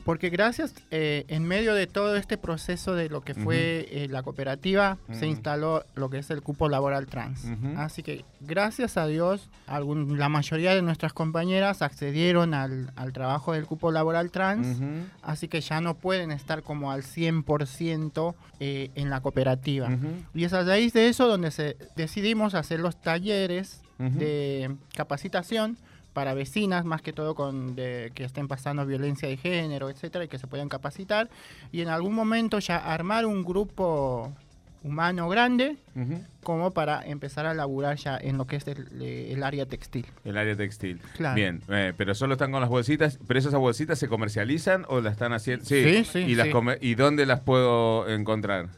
Porque 0.04 0.30
gracias, 0.30 0.74
eh, 0.90 1.24
en 1.28 1.44
medio 1.44 1.74
de 1.74 1.86
todo 1.86 2.16
este 2.16 2.36
proceso 2.36 2.94
de 2.94 3.08
lo 3.08 3.20
que 3.20 3.34
fue 3.34 3.86
eh, 3.90 4.08
la 4.08 4.22
cooperativa, 4.22 4.98
se 5.12 5.26
instaló 5.26 5.84
lo 5.94 6.10
que 6.10 6.18
es 6.18 6.30
el 6.30 6.42
cupo 6.42 6.68
laboral 6.68 7.06
trans. 7.06 7.46
Así 7.76 8.02
que 8.02 8.24
gracias 8.40 8.96
a 8.96 9.06
Dios, 9.06 9.48
la 9.68 10.28
mayoría 10.28 10.74
de 10.74 10.82
nuestras 10.82 11.12
compañeras 11.12 11.82
accedieron 11.82 12.54
al, 12.54 12.90
trabajo 13.12 13.52
del 13.52 13.66
cupo 13.66 13.92
laboral 13.92 14.30
trans, 14.30 14.80
así 15.22 15.46
que 15.46 15.60
ya 15.60 15.80
no 15.80 15.94
pueden 15.94 16.32
estar 16.32 16.62
como 16.62 16.90
al 16.90 17.02
100% 17.02 18.34
eh, 18.58 18.90
en 18.94 19.10
la 19.10 19.20
cooperativa. 19.20 19.88
Y 20.34 20.44
es 20.44 20.52
a 20.52 20.62
raíz 20.62 20.92
de 20.94 21.08
eso 21.08 21.28
donde 21.28 21.50
se, 21.52 21.76
decidimos 21.94 22.54
hacer 22.54 22.80
los 22.80 23.00
talleres 23.00 23.82
de 23.98 24.74
capacitación 24.96 25.78
para 26.12 26.34
vecinas, 26.34 26.84
más 26.84 27.02
que 27.02 27.12
todo 27.12 27.34
con 27.34 27.74
que 27.74 28.12
estén 28.16 28.48
pasando 28.48 28.84
violencia 28.86 29.28
de 29.28 29.36
género, 29.36 29.90
etcétera, 29.90 30.24
y 30.24 30.28
que 30.28 30.38
se 30.38 30.46
puedan 30.46 30.68
capacitar. 30.68 31.28
Y 31.70 31.80
en 31.80 31.88
algún 31.88 32.14
momento 32.14 32.58
ya 32.58 32.76
armar 32.76 33.26
un 33.26 33.44
grupo 33.44 34.32
humano 34.84 35.28
grande 35.28 35.76
como 36.42 36.72
para 36.72 37.06
empezar 37.06 37.46
a 37.46 37.54
laburar 37.54 37.96
ya 37.96 38.18
en 38.18 38.36
lo 38.36 38.46
que 38.46 38.56
es 38.56 38.66
el, 38.66 39.42
área 39.42 39.66
textil. 39.66 40.06
El 40.24 40.36
área 40.36 40.56
textil. 40.56 41.00
Bien, 41.34 41.62
eh, 41.68 41.92
pero 41.96 42.14
solo 42.14 42.34
están 42.34 42.50
con 42.50 42.60
las 42.60 42.70
bolsitas, 42.70 43.18
pero 43.26 43.38
esas 43.38 43.54
bolsitas 43.54 43.98
se 43.98 44.08
comercializan 44.08 44.84
o 44.88 45.00
las 45.00 45.12
están 45.12 45.32
haciendo... 45.32 45.64
Sí, 45.64 46.04
sí, 46.04 46.18
¿Y, 46.18 46.34
Las 46.34 46.48
¿Y 46.80 46.94
dónde 46.96 47.26
las 47.26 47.40
puedo 47.40 48.08
encontrar? 48.08 48.68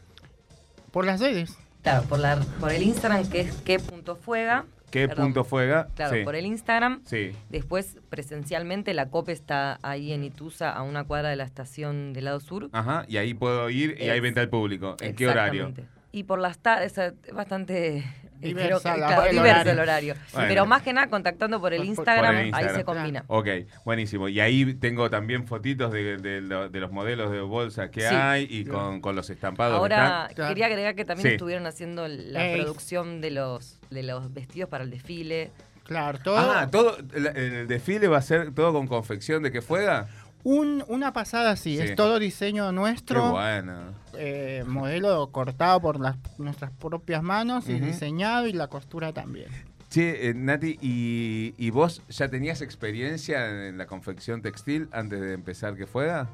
Por 0.91 1.05
las 1.05 1.19
redes. 1.19 1.57
Claro, 1.81 2.03
por, 2.03 2.19
la, 2.19 2.39
por 2.59 2.71
el 2.71 2.83
Instagram 2.83 3.27
que 3.29 3.41
es 3.41 3.55
que.fuega 3.57 4.65
¿Qué 4.95 5.09
punto 5.09 5.43
fuega? 5.43 5.87
Claro, 5.95 6.23
por 6.23 6.35
el 6.35 6.45
Instagram. 6.45 7.01
Sí. 7.05 7.31
Después, 7.49 7.97
presencialmente, 8.09 8.93
la 8.93 9.09
COPE 9.09 9.31
está 9.31 9.79
ahí 9.81 10.13
en 10.13 10.23
Ituza, 10.23 10.71
a 10.71 10.83
una 10.83 11.03
cuadra 11.03 11.29
de 11.29 11.35
la 11.35 11.43
estación 11.43 12.13
del 12.13 12.25
lado 12.25 12.39
sur. 12.39 12.69
Ajá, 12.71 13.05
y 13.07 13.17
ahí 13.17 13.33
puedo 13.33 13.69
ir 13.69 13.97
y 13.99 14.09
hay 14.09 14.19
venta 14.19 14.41
al 14.41 14.49
público. 14.49 14.95
¿En 15.01 15.15
qué 15.15 15.27
horario? 15.27 15.73
Y 16.11 16.23
por 16.23 16.39
las 16.39 16.59
tardes, 16.59 16.97
es 16.97 17.13
bastante 17.33 18.05
diverso, 18.39 18.93
el 18.93 19.79
horario. 19.79 20.15
Pero 20.33 20.65
más 20.65 20.81
que 20.81 20.93
nada 20.93 21.07
contactando 21.07 21.59
por 21.59 21.73
el, 21.73 21.83
Instagram, 21.83 22.53
ahí 22.53 22.69
se 22.73 22.83
combina. 22.83 23.23
Ok, 23.27 23.47
buenísimo. 23.83 24.29
Y 24.29 24.39
ahí 24.39 24.73
tengo 24.75 25.09
también 25.09 25.47
fotitos 25.47 25.91
de, 25.91 26.41
los 26.41 26.91
modelos 26.91 27.31
de 27.31 27.41
bolsa 27.41 27.89
que 27.89 28.07
hay 28.07 28.47
y 28.49 28.65
con, 28.65 29.01
los 29.15 29.29
estampados. 29.29 29.77
Ahora, 29.77 30.29
quería 30.35 30.67
agregar 30.67 30.95
que 30.95 31.05
también 31.05 31.29
estuvieron 31.29 31.65
haciendo 31.65 32.07
la 32.07 32.53
producción 32.53 33.21
de 33.21 33.31
los, 33.31 33.79
de 33.89 34.03
los 34.03 34.33
vestidos 34.33 34.69
para 34.69 34.83
el 34.83 34.89
desfile. 34.89 35.51
Claro, 35.85 36.17
todo. 36.17 36.37
Ah, 36.37 36.67
todo. 36.71 36.97
El, 37.13 37.67
desfile 37.67 38.07
va 38.07 38.17
a 38.17 38.21
ser 38.21 38.53
todo 38.53 38.73
con 38.73 38.87
confección 38.87 39.43
de 39.43 39.51
que 39.51 39.61
fuega. 39.61 40.07
Un, 40.45 40.85
una 40.89 41.11
pasada, 41.11 41.55
sí, 41.55 41.79
es 41.79 41.95
todo 41.95 42.19
diseño 42.19 42.71
nuestro. 42.71 43.23
Qué 43.23 43.29
bueno. 43.29 43.73
Eh, 44.13 44.63
modelo 44.67 45.31
cortado 45.31 45.81
por 45.81 45.99
las, 45.99 46.17
nuestras 46.37 46.69
propias 46.69 47.23
manos 47.23 47.67
y 47.67 47.79
diseñado 47.79 48.45
y 48.45 48.53
la 48.53 48.67
costura 48.67 49.11
también. 49.11 49.47
Sí, 49.89 50.03
eh, 50.03 50.33
Nati, 50.35 50.77
¿y, 50.83 51.55
¿y, 51.57 51.69
vos 51.71 52.03
ya 52.09 52.29
tenías 52.29 52.61
experiencia 52.61 53.67
en 53.67 53.79
la 53.79 53.87
confección 53.87 54.43
textil 54.43 54.87
antes 54.91 55.19
de 55.19 55.33
empezar 55.33 55.75
que 55.75 55.87
fuera? 55.87 56.29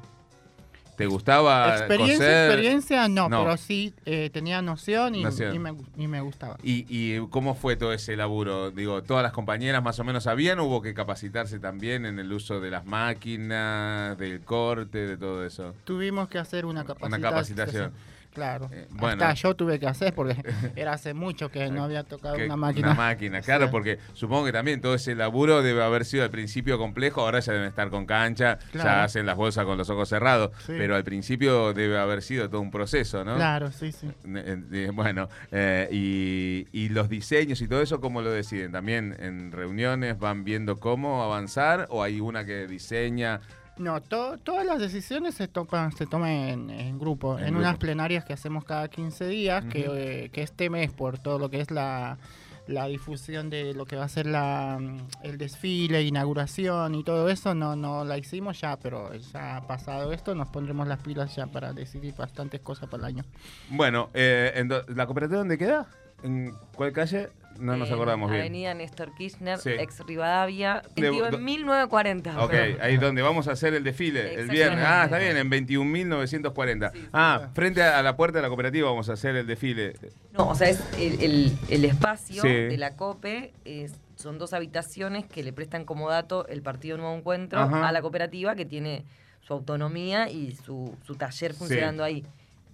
¿Te 0.96 1.06
gustaba 1.06 1.78
experiencia, 1.78 2.46
Experiencia 2.46 3.08
no, 3.08 3.28
pero 3.28 3.56
sí 3.56 3.94
eh, 4.04 4.30
tenía 4.32 4.60
noción, 4.60 5.14
y, 5.14 5.24
me, 5.24 6.20
gustaba. 6.20 6.58
¿Y, 6.62 7.18
cómo 7.28 7.54
fue 7.54 7.76
todo 7.76 7.92
ese 7.92 8.16
laburo? 8.16 8.70
Digo, 8.70 9.02
¿todas 9.02 9.22
las 9.22 9.32
compañeras 9.32 9.82
más 9.82 9.98
o 9.98 10.04
menos 10.04 10.24
sabían? 10.24 10.60
¿Hubo 10.60 10.82
que 10.82 10.94
capacitarse 10.94 11.58
también 11.58 12.04
en 12.04 12.18
el 12.18 12.32
uso 12.32 12.60
de 12.60 12.70
las 12.70 12.84
máquinas, 12.84 14.18
del 14.18 14.40
corte, 14.42 15.06
de 15.06 15.16
todo 15.16 15.44
eso? 15.44 15.74
Tuvimos 15.84 16.28
que 16.28 16.38
hacer 16.38 16.66
una 16.66 16.84
capacitación. 16.84 17.20
Una 17.20 17.30
capacitación. 17.30 17.92
Claro. 18.32 18.68
Eh, 18.72 18.86
bueno. 18.90 19.22
Hasta 19.24 19.34
yo 19.34 19.54
tuve 19.54 19.78
que 19.78 19.86
hacer 19.86 20.14
porque 20.14 20.36
era 20.76 20.92
hace 20.94 21.12
mucho 21.14 21.50
que 21.50 21.70
no 21.70 21.84
había 21.84 22.02
tocado 22.04 22.36
Que- 22.36 22.46
una 22.46 22.56
máquina. 22.56 22.88
Una 22.88 22.96
máquina, 22.96 23.40
claro, 23.42 23.70
porque 23.70 23.98
supongo 24.14 24.46
que 24.46 24.52
también 24.52 24.80
todo 24.80 24.94
ese 24.94 25.14
laburo 25.14 25.62
debe 25.62 25.82
haber 25.82 26.04
sido 26.04 26.24
al 26.24 26.30
principio 26.30 26.78
complejo, 26.78 27.20
ahora 27.20 27.40
ya 27.40 27.52
deben 27.52 27.68
estar 27.68 27.90
con 27.90 28.06
cancha, 28.06 28.58
ya 28.72 29.04
hacen 29.04 29.26
las 29.26 29.36
bolsas 29.36 29.64
con 29.66 29.76
los 29.78 29.90
ojos 29.90 30.08
cerrados, 30.08 30.50
Sí. 30.66 30.72
pero 30.78 30.96
al 30.96 31.04
principio 31.04 31.72
debe 31.74 31.98
haber 31.98 32.22
sido 32.22 32.48
todo 32.48 32.60
un 32.60 32.70
proceso, 32.70 33.24
¿no? 33.24 33.36
Claro, 33.36 33.70
sí, 33.70 33.92
sí. 33.92 34.08
Eh, 34.24 34.90
Bueno, 34.94 35.28
eh, 35.50 35.88
y, 35.92 36.66
y 36.72 36.88
los 36.88 37.08
diseños 37.08 37.60
y 37.60 37.68
todo 37.68 37.82
eso, 37.82 38.00
¿cómo 38.00 38.22
lo 38.22 38.30
deciden? 38.30 38.72
¿También 38.72 39.14
en 39.20 39.52
reuniones 39.52 40.18
van 40.18 40.44
viendo 40.44 40.78
cómo 40.80 41.22
avanzar 41.22 41.86
o 41.90 42.02
hay 42.02 42.20
una 42.20 42.44
que 42.44 42.66
diseña? 42.66 43.40
No, 43.78 44.00
to- 44.02 44.38
todas 44.38 44.66
las 44.66 44.78
decisiones 44.78 45.34
se 45.34 45.48
toman, 45.48 45.92
se 45.92 46.06
toman 46.06 46.30
en, 46.30 46.70
en 46.70 46.98
grupo, 46.98 47.38
En 47.38 47.44
en, 47.44 47.50
grupo. 47.54 47.60
unas 47.60 47.78
plenarias 47.78 48.24
que 48.24 48.32
hacemos 48.32 48.64
cada 48.64 48.88
15 48.88 49.26
días, 49.28 49.64
que, 49.64 49.86
eh, 49.90 50.30
que 50.30 50.42
este 50.42 50.68
mes 50.70 50.92
por 50.92 51.18
todo 51.18 51.38
lo 51.38 51.48
que 51.50 51.60
es 51.60 51.70
la, 51.70 52.18
la 52.66 52.86
difusión 52.86 53.48
de 53.50 53.72
lo 53.74 53.86
que 53.86 53.96
va 53.96 54.04
a 54.04 54.08
ser 54.08 54.26
la, 54.26 54.78
mm, 54.80 54.98
el 55.24 55.38
desfile, 55.38 56.02
inauguración 56.02 56.94
y 56.94 57.02
todo 57.02 57.28
eso, 57.30 57.54
no, 57.54 57.74
no 57.74 58.04
la 58.04 58.18
hicimos 58.18 58.60
ya, 58.60 58.76
pero 58.78 59.14
ya 59.14 59.62
pasado 59.66 60.12
esto 60.12 60.34
nos 60.34 60.48
pondremos 60.50 60.86
las 60.86 61.00
pilas 61.00 61.34
ya 61.34 61.46
para 61.46 61.72
decidir 61.72 62.14
bastantes 62.14 62.60
cosas 62.60 62.88
para 62.90 63.04
el 63.08 63.16
año. 63.16 63.24
Bueno, 63.70 64.10
eh, 64.14 64.64
¿la 64.94 65.06
cooperativa 65.06 65.38
dónde 65.38 65.56
queda? 65.58 65.86
¿En 66.22 66.54
cuál 66.76 66.92
calle? 66.92 67.30
No 67.58 67.76
nos 67.76 67.90
acordamos 67.90 68.30
bien. 68.30 68.40
Avenida 68.42 68.74
Néstor 68.74 69.14
Kirchner, 69.14 69.58
Sí. 69.58 69.70
ex 69.70 70.00
Rivadavia, 70.06 70.82
De- 70.94 71.02
21 71.02 71.30
do- 71.30 71.36
en 71.38 71.44
1940. 71.44 72.44
Ok, 72.44 72.50
perdón. 72.50 72.78
ahí 72.82 72.96
donde 72.96 73.22
vamos 73.22 73.48
a 73.48 73.52
hacer 73.52 73.74
el 73.74 73.84
desfile, 73.84 74.20
el 74.20 74.26
Exactamente. 74.26 74.54
viernes. 74.54 74.84
Ah, 74.86 75.04
está 75.04 75.18
bien, 75.18 75.36
en 75.36 75.50
21.940. 75.50 76.90
Sí, 76.92 76.98
sí. 77.00 77.08
ah, 77.12 77.48
frente 77.54 77.82
a 77.82 78.02
la 78.02 78.16
puerta 78.16 78.38
de 78.38 78.42
la 78.42 78.48
cooperativa 78.48 78.88
vamos 78.90 79.08
a 79.08 79.12
hacer 79.14 79.36
el 79.36 79.46
desfile. 79.46 79.94
No, 80.32 80.48
o 80.48 80.54
sea, 80.54 80.68
es 80.68 80.82
el, 80.98 81.22
el- 81.22 81.52
el 81.68 81.84
espacio 81.84 82.42
Sí. 82.42 82.48
de 82.48 82.76
la 82.78 82.96
COPE 82.96 83.52
es- 83.64 83.94
son 84.16 84.38
dos 84.38 84.52
habitaciones 84.52 85.24
que 85.26 85.42
le 85.42 85.52
prestan 85.52 85.84
como 85.84 86.08
dato 86.08 86.46
el 86.48 86.62
Partido 86.62 86.96
Nuevo 86.96 87.14
Encuentro 87.16 87.58
Ajá. 87.60 87.88
a 87.88 87.92
la 87.92 88.00
cooperativa 88.02 88.54
que 88.54 88.64
tiene 88.64 89.04
su 89.40 89.52
autonomía 89.52 90.30
y 90.30 90.52
su, 90.64 90.94
su 91.04 91.16
taller 91.16 91.54
funcionando 91.54 92.04
ahí. 92.04 92.24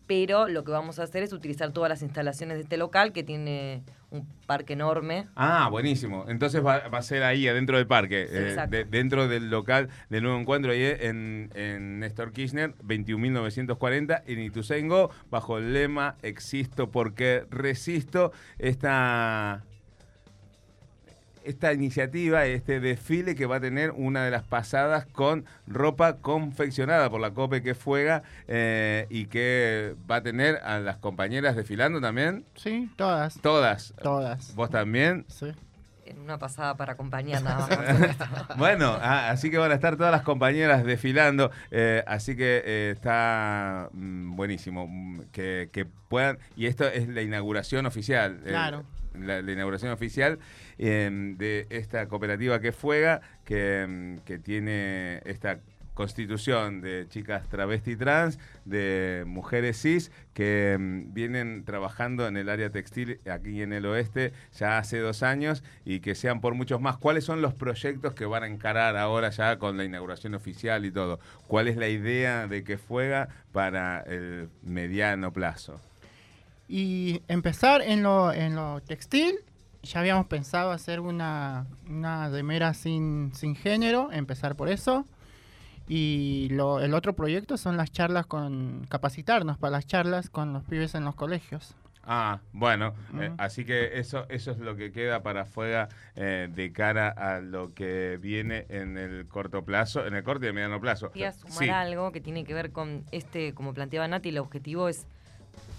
Pero 0.08 0.48
lo 0.48 0.64
que 0.64 0.72
vamos 0.72 0.98
a 0.98 1.04
hacer 1.04 1.22
es 1.22 1.32
utilizar 1.32 1.70
todas 1.70 1.88
las 1.90 2.02
instalaciones 2.02 2.56
de 2.56 2.62
este 2.64 2.76
local 2.78 3.12
que 3.12 3.22
tiene 3.22 3.84
un 4.10 4.26
parque 4.46 4.72
enorme. 4.72 5.26
Ah, 5.36 5.68
buenísimo. 5.70 6.24
Entonces 6.28 6.64
va, 6.64 6.88
va 6.88 6.98
a 6.98 7.02
ser 7.02 7.22
ahí, 7.22 7.46
adentro 7.46 7.76
del 7.76 7.86
parque, 7.86 8.26
eh, 8.30 8.56
de- 8.70 8.84
dentro 8.84 9.28
del 9.28 9.50
local 9.50 9.90
de 10.08 10.20
Nuevo 10.22 10.38
Encuentro, 10.40 10.72
ahí 10.72 10.82
en, 10.82 11.50
en 11.54 11.98
Néstor 12.00 12.32
Kirchner, 12.32 12.74
21.940, 12.78 14.22
en 14.26 14.40
Ituzaingó, 14.40 15.10
bajo 15.30 15.58
el 15.58 15.74
lema 15.74 16.16
Existo 16.22 16.90
porque 16.90 17.44
resisto. 17.50 18.32
Esta, 18.58 19.64
esta 21.48 21.72
iniciativa, 21.72 22.44
este 22.46 22.80
desfile 22.80 23.34
que 23.34 23.46
va 23.46 23.56
a 23.56 23.60
tener 23.60 23.90
una 23.92 24.24
de 24.24 24.30
las 24.30 24.42
pasadas 24.44 25.06
con 25.06 25.44
ropa 25.66 26.16
confeccionada 26.18 27.08
por 27.10 27.20
la 27.20 27.30
COPE 27.32 27.62
que 27.62 27.74
fuega 27.74 28.22
eh, 28.46 29.06
y 29.10 29.26
que 29.26 29.94
va 30.10 30.16
a 30.16 30.22
tener 30.22 30.56
a 30.64 30.78
las 30.78 30.96
compañeras 30.98 31.56
desfilando 31.56 32.00
también. 32.00 32.44
Sí, 32.54 32.90
todas, 32.96 33.40
Todas. 33.40 33.94
todas. 34.02 34.54
¿Vos 34.54 34.70
también? 34.70 35.24
Sí. 35.28 35.46
En 36.04 36.20
una 36.20 36.38
pasada 36.38 36.74
para 36.76 36.94
acompañar 36.94 37.42
nada 37.42 37.66
más. 37.68 38.16
Bueno, 38.56 38.96
ah, 39.00 39.28
así 39.30 39.50
que 39.50 39.58
van 39.58 39.70
a 39.72 39.74
estar 39.74 39.96
todas 39.98 40.10
las 40.10 40.22
compañeras 40.22 40.82
desfilando, 40.84 41.50
eh, 41.70 42.02
así 42.06 42.34
que 42.34 42.62
eh, 42.64 42.92
está 42.96 43.90
mm, 43.92 44.34
buenísimo 44.34 44.86
mm, 44.88 45.20
que, 45.32 45.68
que 45.70 45.84
puedan, 45.84 46.38
y 46.56 46.64
esto 46.66 46.86
es 46.86 47.08
la 47.08 47.20
inauguración 47.20 47.84
oficial. 47.84 48.40
eh, 48.44 48.48
Claro. 48.48 48.84
La, 49.14 49.40
inauguración 49.40 49.92
oficial 49.92 50.38
eh, 50.78 51.10
de 51.36 51.66
esta 51.70 52.06
cooperativa 52.08 52.60
que 52.60 52.72
fuega, 52.72 53.20
que, 53.44 53.86
mm, 53.88 54.18
que 54.24 54.38
tiene 54.38 55.20
esta 55.24 55.60
constitución 55.98 56.80
de 56.80 57.08
chicas 57.08 57.48
travesti 57.48 57.96
trans, 57.96 58.38
de 58.64 59.24
mujeres 59.26 59.82
cis, 59.82 60.12
que 60.32 60.76
mm, 60.78 61.12
vienen 61.12 61.64
trabajando 61.64 62.28
en 62.28 62.36
el 62.36 62.48
área 62.48 62.70
textil 62.70 63.18
aquí 63.28 63.62
en 63.62 63.72
el 63.72 63.84
oeste 63.84 64.32
ya 64.56 64.78
hace 64.78 65.00
dos 65.00 65.24
años 65.24 65.64
y 65.84 65.98
que 65.98 66.14
sean 66.14 66.40
por 66.40 66.54
muchos 66.54 66.80
más. 66.80 66.98
¿Cuáles 66.98 67.24
son 67.24 67.42
los 67.42 67.52
proyectos 67.52 68.14
que 68.14 68.26
van 68.26 68.44
a 68.44 68.46
encarar 68.46 68.96
ahora 68.96 69.30
ya 69.30 69.58
con 69.58 69.76
la 69.76 69.84
inauguración 69.84 70.36
oficial 70.36 70.84
y 70.84 70.92
todo? 70.92 71.18
¿Cuál 71.48 71.66
es 71.66 71.76
la 71.76 71.88
idea 71.88 72.46
de 72.46 72.62
que 72.62 72.78
fuega 72.78 73.28
para 73.50 74.02
el 74.02 74.50
mediano 74.62 75.32
plazo? 75.32 75.80
Y 76.68 77.22
empezar 77.28 77.80
en 77.82 78.02
lo, 78.02 78.32
en 78.32 78.54
lo 78.54 78.80
textil, 78.82 79.36
ya 79.82 80.00
habíamos 80.00 80.26
pensado 80.26 80.70
hacer 80.70 81.00
una, 81.00 81.66
una 81.88 82.28
remera 82.28 82.74
sin, 82.74 83.32
sin 83.34 83.56
género, 83.56 84.10
empezar 84.12 84.54
por 84.54 84.68
eso. 84.68 85.06
Y 85.88 86.48
lo, 86.50 86.80
el 86.80 86.92
otro 86.92 87.14
proyecto 87.14 87.56
son 87.56 87.76
las 87.78 87.90
charlas 87.90 88.26
con, 88.26 88.86
capacitarnos 88.90 89.56
para 89.56 89.70
las 89.72 89.86
charlas 89.86 90.28
con 90.28 90.52
los 90.52 90.62
pibes 90.64 90.94
en 90.94 91.04
los 91.04 91.14
colegios. 91.14 91.74
Ah, 92.10 92.40
bueno, 92.52 92.94
eh, 93.20 93.32
así 93.36 93.66
que 93.66 93.98
eso, 93.98 94.24
eso 94.30 94.50
es 94.52 94.58
lo 94.58 94.76
que 94.76 94.92
queda 94.92 95.22
para 95.22 95.44
fuera 95.44 95.90
eh, 96.16 96.48
de 96.50 96.72
cara 96.72 97.08
a 97.10 97.40
lo 97.40 97.74
que 97.74 98.18
viene 98.20 98.64
en 98.70 98.96
el 98.96 99.26
corto 99.28 99.62
plazo, 99.62 100.06
en 100.06 100.14
el 100.14 100.22
corto 100.22 100.46
y 100.46 100.48
el 100.48 100.54
mediano 100.54 100.80
plazo. 100.80 101.10
Quería 101.10 101.32
sumar 101.32 101.58
Sí. 101.58 101.68
algo 101.68 102.10
que 102.12 102.22
tiene 102.22 102.44
que 102.44 102.54
ver 102.54 102.72
con 102.72 103.04
este, 103.12 103.52
como 103.52 103.74
planteaba 103.74 104.08
Nati, 104.08 104.30
el 104.30 104.38
objetivo 104.38 104.88
es 104.88 105.06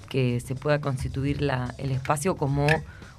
que 0.10 0.40
se 0.40 0.56
pueda 0.56 0.82
constituir 0.82 1.42
la, 1.42 1.74
el 1.78 1.92
espacio 1.92 2.36
como 2.36 2.68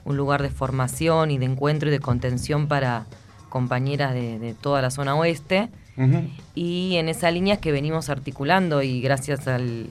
un 0.05 0.17
lugar 0.17 0.43
de 0.43 0.51
formación 0.51 1.31
y 1.31 1.39
de 1.39 1.47
encuentro 1.47 1.89
y 1.89 1.93
de 1.93 2.01
contención 2.01 2.69
para 2.69 3.07
compañeras 3.49 4.13
de, 4.15 4.39
de 4.39 4.55
toda 4.55 4.83
la 4.83 4.91
zona 4.91 5.15
oeste. 5.15 5.69
Y 6.55 6.97
en 6.97 7.11
esa 7.11 7.31
línea 7.31 7.55
es 7.55 7.61
que 7.61 7.73
venimos 7.73 8.09
articulando 8.09 8.83
y 8.83 9.03
gracias 9.03 9.47
al, 9.47 9.89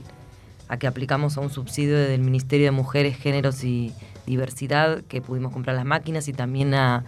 a 0.68 0.76
que 0.76 0.88
aplicamos 0.88 1.36
a 1.36 1.40
un 1.40 1.50
subsidio 1.50 1.96
del 1.96 2.20
Ministerio 2.20 2.66
de 2.66 2.72
Mujeres, 2.72 3.16
Géneros 3.16 3.62
y 3.62 3.92
Diversidad, 4.26 5.02
que 5.02 5.20
pudimos 5.22 5.52
comprar 5.52 5.76
las 5.76 5.84
máquinas 5.84 6.26
y 6.26 6.32
también 6.32 6.74
a 6.74 7.04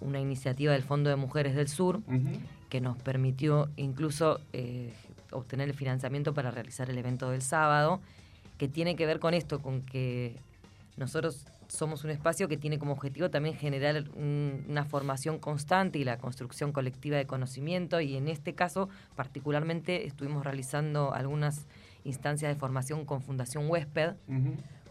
una 0.00 0.20
iniciativa 0.20 0.72
del 0.72 0.84
Fondo 0.84 1.10
de 1.10 1.16
Mujeres 1.16 1.56
del 1.56 1.68
Sur, 1.68 2.00
que 2.68 2.80
nos 2.80 2.96
permitió 2.98 3.68
incluso 3.76 4.40
eh, 4.52 4.92
obtener 5.32 5.68
el 5.68 5.74
financiamiento 5.74 6.32
para 6.32 6.52
realizar 6.52 6.88
el 6.90 6.98
evento 6.98 7.30
del 7.30 7.42
sábado, 7.42 8.00
que 8.58 8.68
tiene 8.68 8.96
que 8.96 9.06
ver 9.06 9.18
con 9.20 9.34
esto, 9.34 9.60
con 9.62 9.82
que 9.82 10.36
nosotros 10.96 11.46
somos 11.68 12.02
un 12.02 12.10
espacio 12.10 12.48
que 12.48 12.56
tiene 12.56 12.78
como 12.78 12.92
objetivo 12.92 13.30
también 13.30 13.54
generar 13.54 14.04
un- 14.16 14.64
una 14.68 14.84
formación 14.84 15.38
constante 15.38 15.98
y 15.98 16.04
la 16.04 16.16
construcción 16.18 16.72
colectiva 16.72 17.16
de 17.18 17.26
conocimiento. 17.26 18.00
Y 18.00 18.16
en 18.16 18.26
este 18.28 18.54
caso 18.54 18.88
particularmente 19.14 20.06
estuvimos 20.06 20.44
realizando 20.44 21.12
algunas 21.12 21.66
instancias 22.04 22.52
de 22.52 22.58
formación 22.58 23.04
con 23.04 23.20
Fundación 23.22 23.68
Huésped, 23.70 24.14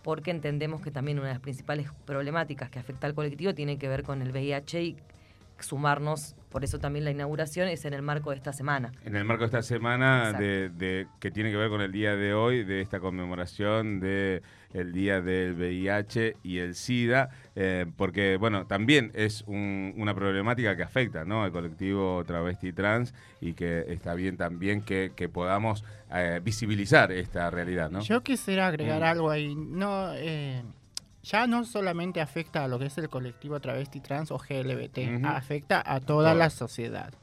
porque 0.03 0.31
entendemos 0.31 0.79
que 0.81 0.91
también 0.91 1.17
una 1.17 1.27
de 1.29 1.33
las 1.33 1.41
principales 1.41 1.87
problemáticas 2.05 2.69
que 2.69 2.79
afecta 2.79 3.07
al 3.07 3.13
colectivo 3.15 3.53
tiene 3.53 3.77
que 3.77 3.89
ver 3.89 4.03
con 4.03 4.21
el 4.21 4.31
VIH 4.31 4.81
y 4.83 4.95
sumarnos, 5.59 6.35
por 6.49 6.63
eso 6.63 6.79
también 6.79 7.05
la 7.05 7.11
inauguración 7.11 7.67
es 7.67 7.85
en 7.85 7.93
el 7.93 8.01
marco 8.01 8.29
de 8.31 8.37
esta 8.37 8.53
semana. 8.53 8.91
En 9.05 9.15
el 9.15 9.23
marco 9.25 9.41
de 9.41 9.47
esta 9.47 9.61
semana 9.61 10.33
de, 10.33 10.69
de- 10.69 11.07
que 11.19 11.31
tiene 11.31 11.51
que 11.51 11.57
ver 11.57 11.69
con 11.69 11.81
el 11.81 11.91
día 11.91 12.15
de 12.15 12.33
hoy, 12.33 12.63
de 12.63 12.81
esta 12.81 12.99
conmemoración 12.99 13.99
de 13.99 14.41
el 14.73 14.91
día 14.91 15.21
del 15.21 15.53
VIH 15.53 16.35
y 16.43 16.57
el 16.59 16.75
SIDA, 16.75 17.29
eh, 17.55 17.85
porque 17.95 18.37
bueno, 18.37 18.67
también 18.67 19.11
es 19.15 19.43
un- 19.47 19.93
una 19.97 20.13
problemática 20.13 20.75
que 20.75 20.83
afecta 20.83 21.25
¿no? 21.25 21.43
al 21.43 21.51
colectivo 21.51 22.23
travesti 22.25 22.73
trans 22.73 23.13
y 23.41 23.53
que 23.53 23.85
está 23.87 24.13
bien 24.13 24.37
también 24.37 24.81
que, 24.81 25.11
que 25.15 25.29
podamos 25.29 25.83
eh, 26.13 26.39
visibilizar 26.43 27.11
esta 27.11 27.49
realidad, 27.49 27.89
¿no? 27.91 27.99
Yo 28.01 28.21
quisiera 28.23 28.67
agregar 28.67 29.01
Mm. 29.01 29.05
algo 29.05 29.29
ahí. 29.29 29.55
No, 29.55 30.13
eh, 30.13 30.63
ya 31.27 31.45
no 31.45 31.65
solamente 31.65 32.21
afecta 32.21 32.63
a 32.63 32.67
lo 32.67 32.79
que 32.79 32.85
es 32.85 32.97
el 32.97 33.09
colectivo 33.09 33.59
travesti 33.59 33.99
trans 33.99 34.31
o 34.31 34.37
GLBT, 34.37 35.23
afecta 35.25 35.83
a 35.85 35.99
toda 35.99 36.33
la 36.33 36.49
sociedad. 36.49 37.13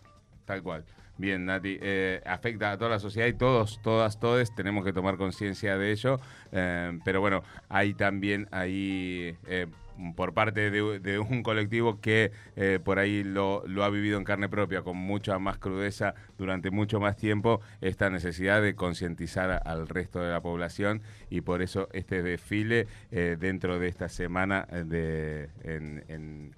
Tal 0.44 0.62
cual. 0.62 0.84
Bien, 1.16 1.44
Nati, 1.44 1.78
eh, 1.80 2.20
afecta 2.26 2.72
a 2.72 2.76
toda 2.76 2.90
la 2.90 2.98
sociedad 2.98 3.28
y 3.28 3.34
todos, 3.34 3.80
todas, 3.82 4.18
todes 4.18 4.52
tenemos 4.54 4.84
que 4.84 4.92
tomar 4.92 5.16
conciencia 5.16 5.78
de 5.78 5.92
ello. 5.92 6.18
eh, 6.50 6.98
pero 7.04 7.20
bueno, 7.20 7.42
hay 7.68 7.94
también 7.94 8.48
ahí 8.50 9.36
eh, 9.46 9.68
por 10.16 10.34
parte 10.34 10.70
de, 10.70 11.18
un 11.18 11.42
colectivo 11.42 12.00
que 12.00 12.32
eh, 12.56 12.78
por 12.82 12.98
ahí 12.98 13.24
lo, 13.24 13.64
ha 13.82 13.90
vivido 13.90 14.18
en 14.18 14.24
carne 14.24 14.48
propia, 14.48 14.82
con 14.82 14.96
mucha 14.96 15.38
más 15.38 15.58
crudeza 15.58 16.14
durante 16.38 16.70
mucho 16.70 17.00
más 17.00 17.16
tiempo, 17.16 17.60
esta 17.80 18.10
necesidad 18.10 18.62
de 18.62 18.74
concientizar 18.74 19.62
al 19.64 19.88
resto 19.88 20.20
de 20.20 20.30
la 20.30 20.40
población 20.40 21.02
y 21.30 21.40
por 21.40 21.62
eso 21.62 21.88
este 21.92 22.22
desfile 22.22 22.86
eh, 23.10 23.36
dentro 23.38 23.78
de 23.78 23.88
esta 23.88 24.08
semana 24.08 24.66
de, 24.66 25.48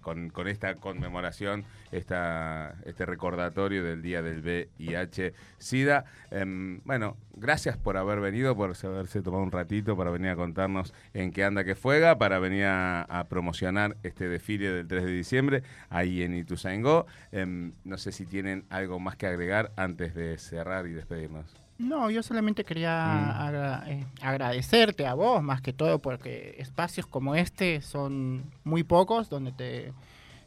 con, 0.01 0.49
esta 0.49 0.77
conmemoración, 0.77 1.65
esta, 1.93 2.77
este 2.85 3.07
recordatorio 3.07 3.85
del 3.85 4.03
Día 4.03 4.23
del 4.23 4.43
VIH-Sida. 4.43 6.05
Em, 6.31 6.81
bueno, 6.85 7.17
gracias 7.35 7.77
por 7.77 7.97
haber 7.97 8.21
venido, 8.21 8.57
por 8.57 8.75
haberse 8.83 9.23
tomado 9.23 9.43
un 9.43 9.53
ratito 9.53 9.97
para 9.97 10.11
venir 10.11 10.31
a 10.31 10.37
contarnos 10.37 10.95
en 11.15 11.33
qué 11.33 11.45
anda 11.45 11.65
que 11.65 11.75
fuega, 11.75 12.19
para 12.19 12.39
venir 12.39 12.65
a 12.67 13.27
promocionar 13.29 13.97
este 14.03 14.29
desfile 14.29 14.71
del 14.71 14.87
3 14.87 15.05
de 15.05 15.13
diciembre 15.13 15.63
ahí 15.91 16.23
en 16.23 16.35
Ituzaingó. 16.35 17.07
Em, 17.33 17.73
no 17.85 17.99
sé 17.99 18.13
si 18.13 18.27
tienen 18.27 18.65
algo 18.71 18.99
más 18.99 19.17
que 19.17 19.27
agregar 19.27 19.73
antes 19.77 20.15
de 20.15 20.39
cerrar 20.39 20.87
y 20.87 20.93
despedirnos. 20.93 21.55
No, 21.79 22.11
yo 22.11 22.23
solamente 22.23 22.65
quería 22.65 23.51
mm. 23.87 23.91
eh, 23.91 24.07
agradecerte 24.23 25.07
a 25.07 25.15
vos, 25.15 25.43
más 25.43 25.61
que 25.61 25.73
todo, 25.73 25.99
porque 26.01 26.57
espacios 26.59 27.07
como 27.07 27.35
este 27.35 27.83
son 27.83 28.51
muy 28.65 28.83
pocos, 28.83 29.29
donde 29.29 29.53
te, 29.53 29.93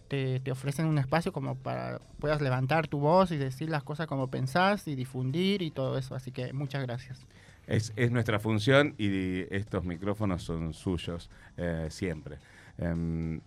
te, 0.10 0.52
ofrecen 0.52 0.88
un 0.88 0.98
espacio 0.98 1.32
como 1.32 1.56
para 1.56 2.00
puedas 2.20 2.42
levantar 2.42 2.88
tu 2.88 3.00
voz 3.00 3.32
y 3.32 3.38
decir 3.38 3.70
las 3.70 3.84
cosas 3.84 4.08
como 4.08 4.28
pensás 4.28 4.88
y 4.88 4.96
difundir 4.96 5.62
y 5.62 5.72
todo 5.72 5.98
eso. 5.98 6.16
Así 6.16 6.32
que 6.32 6.52
muchas 6.52 6.82
gracias. 6.82 7.26
Es, 7.68 7.94
es 7.96 8.12
nuestra 8.12 8.40
función 8.40 8.96
y 8.98 9.42
estos 9.54 9.86
micrófonos 9.86 10.44
son 10.44 10.74
suyos 10.74 11.30
eh, 11.56 11.88
siempre. 11.90 12.40
Eh, 12.80 13.40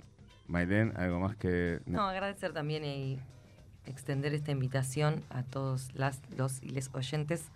¿algo 0.97 1.21
más 1.21 1.37
que...? 1.37 1.81
No, 1.87 2.03
agradecer 2.03 2.53
también 2.53 2.85
y 2.85 3.19
extender 3.87 4.33
esta 4.33 4.53
invitación 4.53 5.25
a 5.31 5.43
todos 5.43 5.91
las, 5.95 6.21
los 6.37 6.63
y 6.63 6.69
les 6.69 6.89
oyentes 6.95 7.51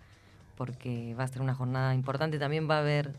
porque 0.57 1.15
va 1.17 1.23
a 1.23 1.27
ser 1.27 1.41
una 1.41 1.53
jornada 1.53 1.93
importante. 1.93 2.39
También 2.39 2.69
va 2.69 2.77
a 2.77 2.79
haber, 2.79 3.13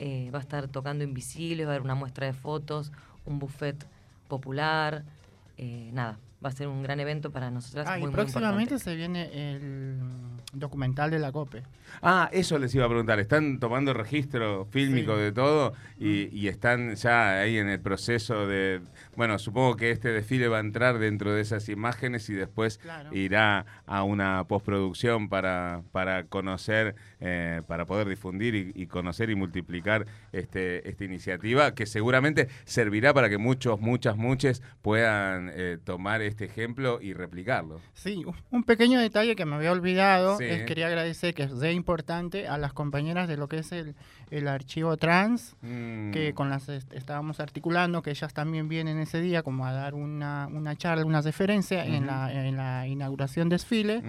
eh, 0.00 0.30
va 0.34 0.38
a 0.38 0.42
estar 0.42 0.66
tocando 0.68 1.04
Invisibles, 1.04 1.66
va 1.66 1.70
a 1.70 1.74
haber 1.74 1.82
una 1.82 1.94
muestra 1.94 2.26
de 2.26 2.32
fotos, 2.32 2.90
un 3.26 3.38
buffet 3.38 3.86
popular, 4.26 5.04
eh, 5.58 5.90
nada, 5.92 6.20
va 6.44 6.50
a 6.50 6.52
ser 6.52 6.68
un 6.68 6.82
gran 6.82 7.00
evento 7.00 7.30
para 7.30 7.50
nosotras. 7.50 7.86
Ah, 7.88 7.98
y 7.98 8.06
próximamente 8.06 8.78
se 8.78 8.94
viene 8.94 9.30
el 9.32 9.98
documental 10.52 11.10
de 11.10 11.18
la 11.18 11.32
COPE. 11.32 11.62
Ah, 12.02 12.28
eso 12.32 12.58
les 12.58 12.74
iba 12.74 12.84
a 12.84 12.88
preguntar. 12.88 13.18
Están 13.18 13.58
tomando 13.58 13.92
registro 13.92 14.66
fílmico 14.66 15.16
de 15.16 15.32
todo 15.32 15.72
y, 15.98 16.48
están 16.48 16.94
ya 16.94 17.40
ahí 17.40 17.58
en 17.58 17.68
el 17.68 17.80
proceso 17.80 18.46
de... 18.46 18.80
Bueno, 19.16 19.38
supongo 19.38 19.76
que 19.76 19.90
este 19.90 20.10
desfile 20.10 20.48
va 20.48 20.58
a 20.58 20.60
entrar 20.60 20.98
dentro 20.98 21.34
de 21.34 21.42
esas 21.42 21.68
imágenes 21.68 22.28
y 22.30 22.34
después 22.34 22.80
irá 23.12 23.66
a 23.86 24.02
una 24.02 24.44
postproducción 24.44 25.28
para, 25.28 25.82
para 25.92 26.24
conocer, 26.24 26.94
eh, 27.20 27.62
para 27.66 27.84
poder 27.84 28.08
difundir 28.08 28.72
y, 28.74 28.86
conocer 28.86 29.28
y 29.28 29.34
multiplicar 29.34 30.06
este, 30.32 30.88
esta 30.88 31.04
iniciativa 31.04 31.74
que 31.74 31.84
seguramente 31.84 32.48
servirá 32.64 33.12
para 33.12 33.28
que 33.28 33.36
muchos, 33.36 33.80
muchas, 33.80 34.16
muchas 34.16 34.62
puedan 34.80 35.50
eh, 35.52 35.78
tomar 35.84 36.22
este 36.28 36.44
ejemplo 36.44 37.00
y 37.00 37.12
replicarlo. 37.12 37.80
Sí, 37.94 38.24
un 38.50 38.64
pequeño 38.64 39.00
detalle 39.00 39.36
que 39.36 39.44
me 39.44 39.56
había 39.56 39.72
olvidado 39.72 40.40
es 40.40 40.64
quería 40.64 40.86
agradecer 40.86 41.34
que 41.34 41.44
es 41.44 41.58
de 41.58 41.72
importante 41.72 42.48
a 42.48 42.58
las 42.58 42.72
compañeras 42.72 43.28
de 43.28 43.36
lo 43.36 43.48
que 43.48 43.58
es 43.58 43.72
el, 43.72 43.94
el 44.30 44.48
archivo 44.48 44.96
trans, 44.96 45.56
mm. 45.62 46.10
que 46.10 46.34
con 46.34 46.50
las 46.50 46.68
estábamos 46.68 47.40
articulando, 47.40 48.02
que 48.02 48.10
ellas 48.10 48.34
también 48.34 48.68
vienen 48.68 48.98
ese 48.98 49.20
día 49.20 49.42
como 49.42 49.66
a 49.66 49.72
dar 49.72 49.94
una, 49.94 50.48
una 50.48 50.76
charla, 50.76 51.04
una 51.04 51.20
referencia 51.20 51.84
en, 51.84 52.06
la, 52.06 52.32
en 52.32 52.56
la 52.56 52.86
inauguración 52.86 53.48
desfile, 53.48 54.02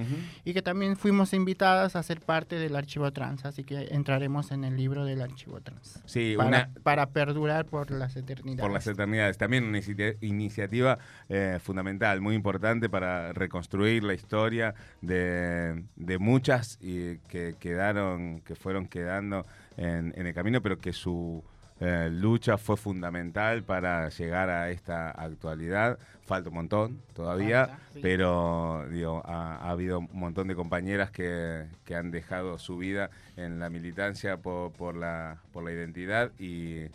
y 0.44 0.54
que 0.54 0.62
también 0.62 0.96
fuimos 0.98 1.34
invitadas 1.34 1.96
a 1.96 2.04
ser 2.04 2.22
parte 2.22 2.58
del 2.58 2.76
archivo 2.76 3.12
trans, 3.12 3.46
así 3.46 3.64
que 3.64 3.90
entraremos 3.92 4.52
en 4.52 4.64
el 4.64 4.76
libro 4.76 5.06
del 5.06 5.22
archivo 5.22 5.62
trans. 5.62 6.02
Sí, 6.06 6.36
para, 6.38 6.48
una, 6.48 6.70
para 6.84 7.10
perdurar 7.10 7.66
por 7.66 7.92
las 7.92 8.16
eternidades. 8.16 8.62
Por 8.62 8.72
las 8.72 8.88
eternidades. 8.88 9.38
También 9.38 9.64
una 9.64 9.80
iniciativa 10.22 10.98
eh, 11.30 11.60
fundamental, 11.62 12.09
muy 12.20 12.36
importante 12.36 12.90
para 12.90 13.34
reconstruir 13.34 14.04
la 14.04 14.14
historia 14.14 14.74
de, 15.02 15.84
de 15.96 16.18
muchas 16.18 16.78
y 16.82 17.18
que 17.30 17.56
quedaron, 17.60 18.42
que 18.42 18.56
fueron 18.56 18.88
quedando 18.88 19.46
en, 19.78 20.14
el 20.16 20.34
camino, 20.34 20.62
pero 20.62 20.80
que 20.80 20.94
su 20.94 21.44
eh, 21.80 22.10
lucha 22.12 22.58
fue 22.58 22.76
fundamental 22.76 23.64
para 23.64 24.10
llegar 24.10 24.50
a 24.50 24.70
esta 24.70 25.12
actualidad. 25.12 25.98
Falta 26.26 26.50
un 26.50 26.56
montón 26.56 27.02
todavía, 27.14 27.80
pero 28.02 28.86
digo, 28.92 29.24
ha, 29.26 29.70
habido 29.70 30.00
un 30.00 30.10
montón 30.12 30.48
de 30.48 30.56
compañeras 30.56 31.12
que, 31.12 31.66
que, 31.86 31.96
han 31.96 32.12
dejado 32.12 32.60
su 32.60 32.78
vida 32.78 33.10
en 33.38 33.60
la 33.60 33.70
militancia 33.70 34.38
por, 34.38 34.72
por, 34.74 34.96
la, 34.96 35.38
por 35.52 35.64
la 35.64 35.72
identidad 35.72 36.32
y, 36.38 36.88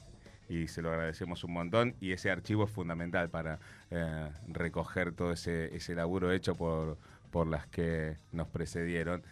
y 0.49 0.69
se 0.69 0.83
lo 0.83 0.91
agradecemos 0.91 1.43
un 1.45 1.53
montón. 1.53 1.95
Y 2.01 2.13
ese 2.13 2.31
archivo 2.31 2.65
es 2.65 2.71
fundamental 2.71 3.31
para 3.31 3.59
eh, 3.97 4.29
recoger 4.49 5.13
todo 5.13 5.31
ese, 5.31 5.75
ese 5.75 5.95
laburo 5.95 6.33
hecho 6.33 6.57
por, 6.57 6.99
por 7.31 7.47
las 7.47 7.67
que 7.69 8.17
nos 8.33 8.49
precedieron. 8.49 9.23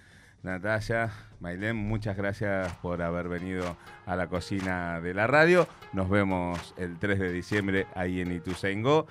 Natalia, 0.45 1.11
Mailén, 1.41 1.77
muchas 1.77 2.17
gracias 2.17 2.73
por 2.77 3.03
haber 3.03 3.29
venido 3.29 3.77
a 4.07 4.15
la 4.15 4.29
cocina 4.29 5.01
de 5.01 5.15
la 5.15 5.27
radio. 5.27 5.67
Nos 5.93 6.09
vemos 6.09 6.75
el 6.79 6.99
3 6.99 7.19
de 7.19 7.33
diciembre 7.33 7.87
ahí 7.95 8.21
en 8.21 8.31
Ituzaingó 8.31 9.07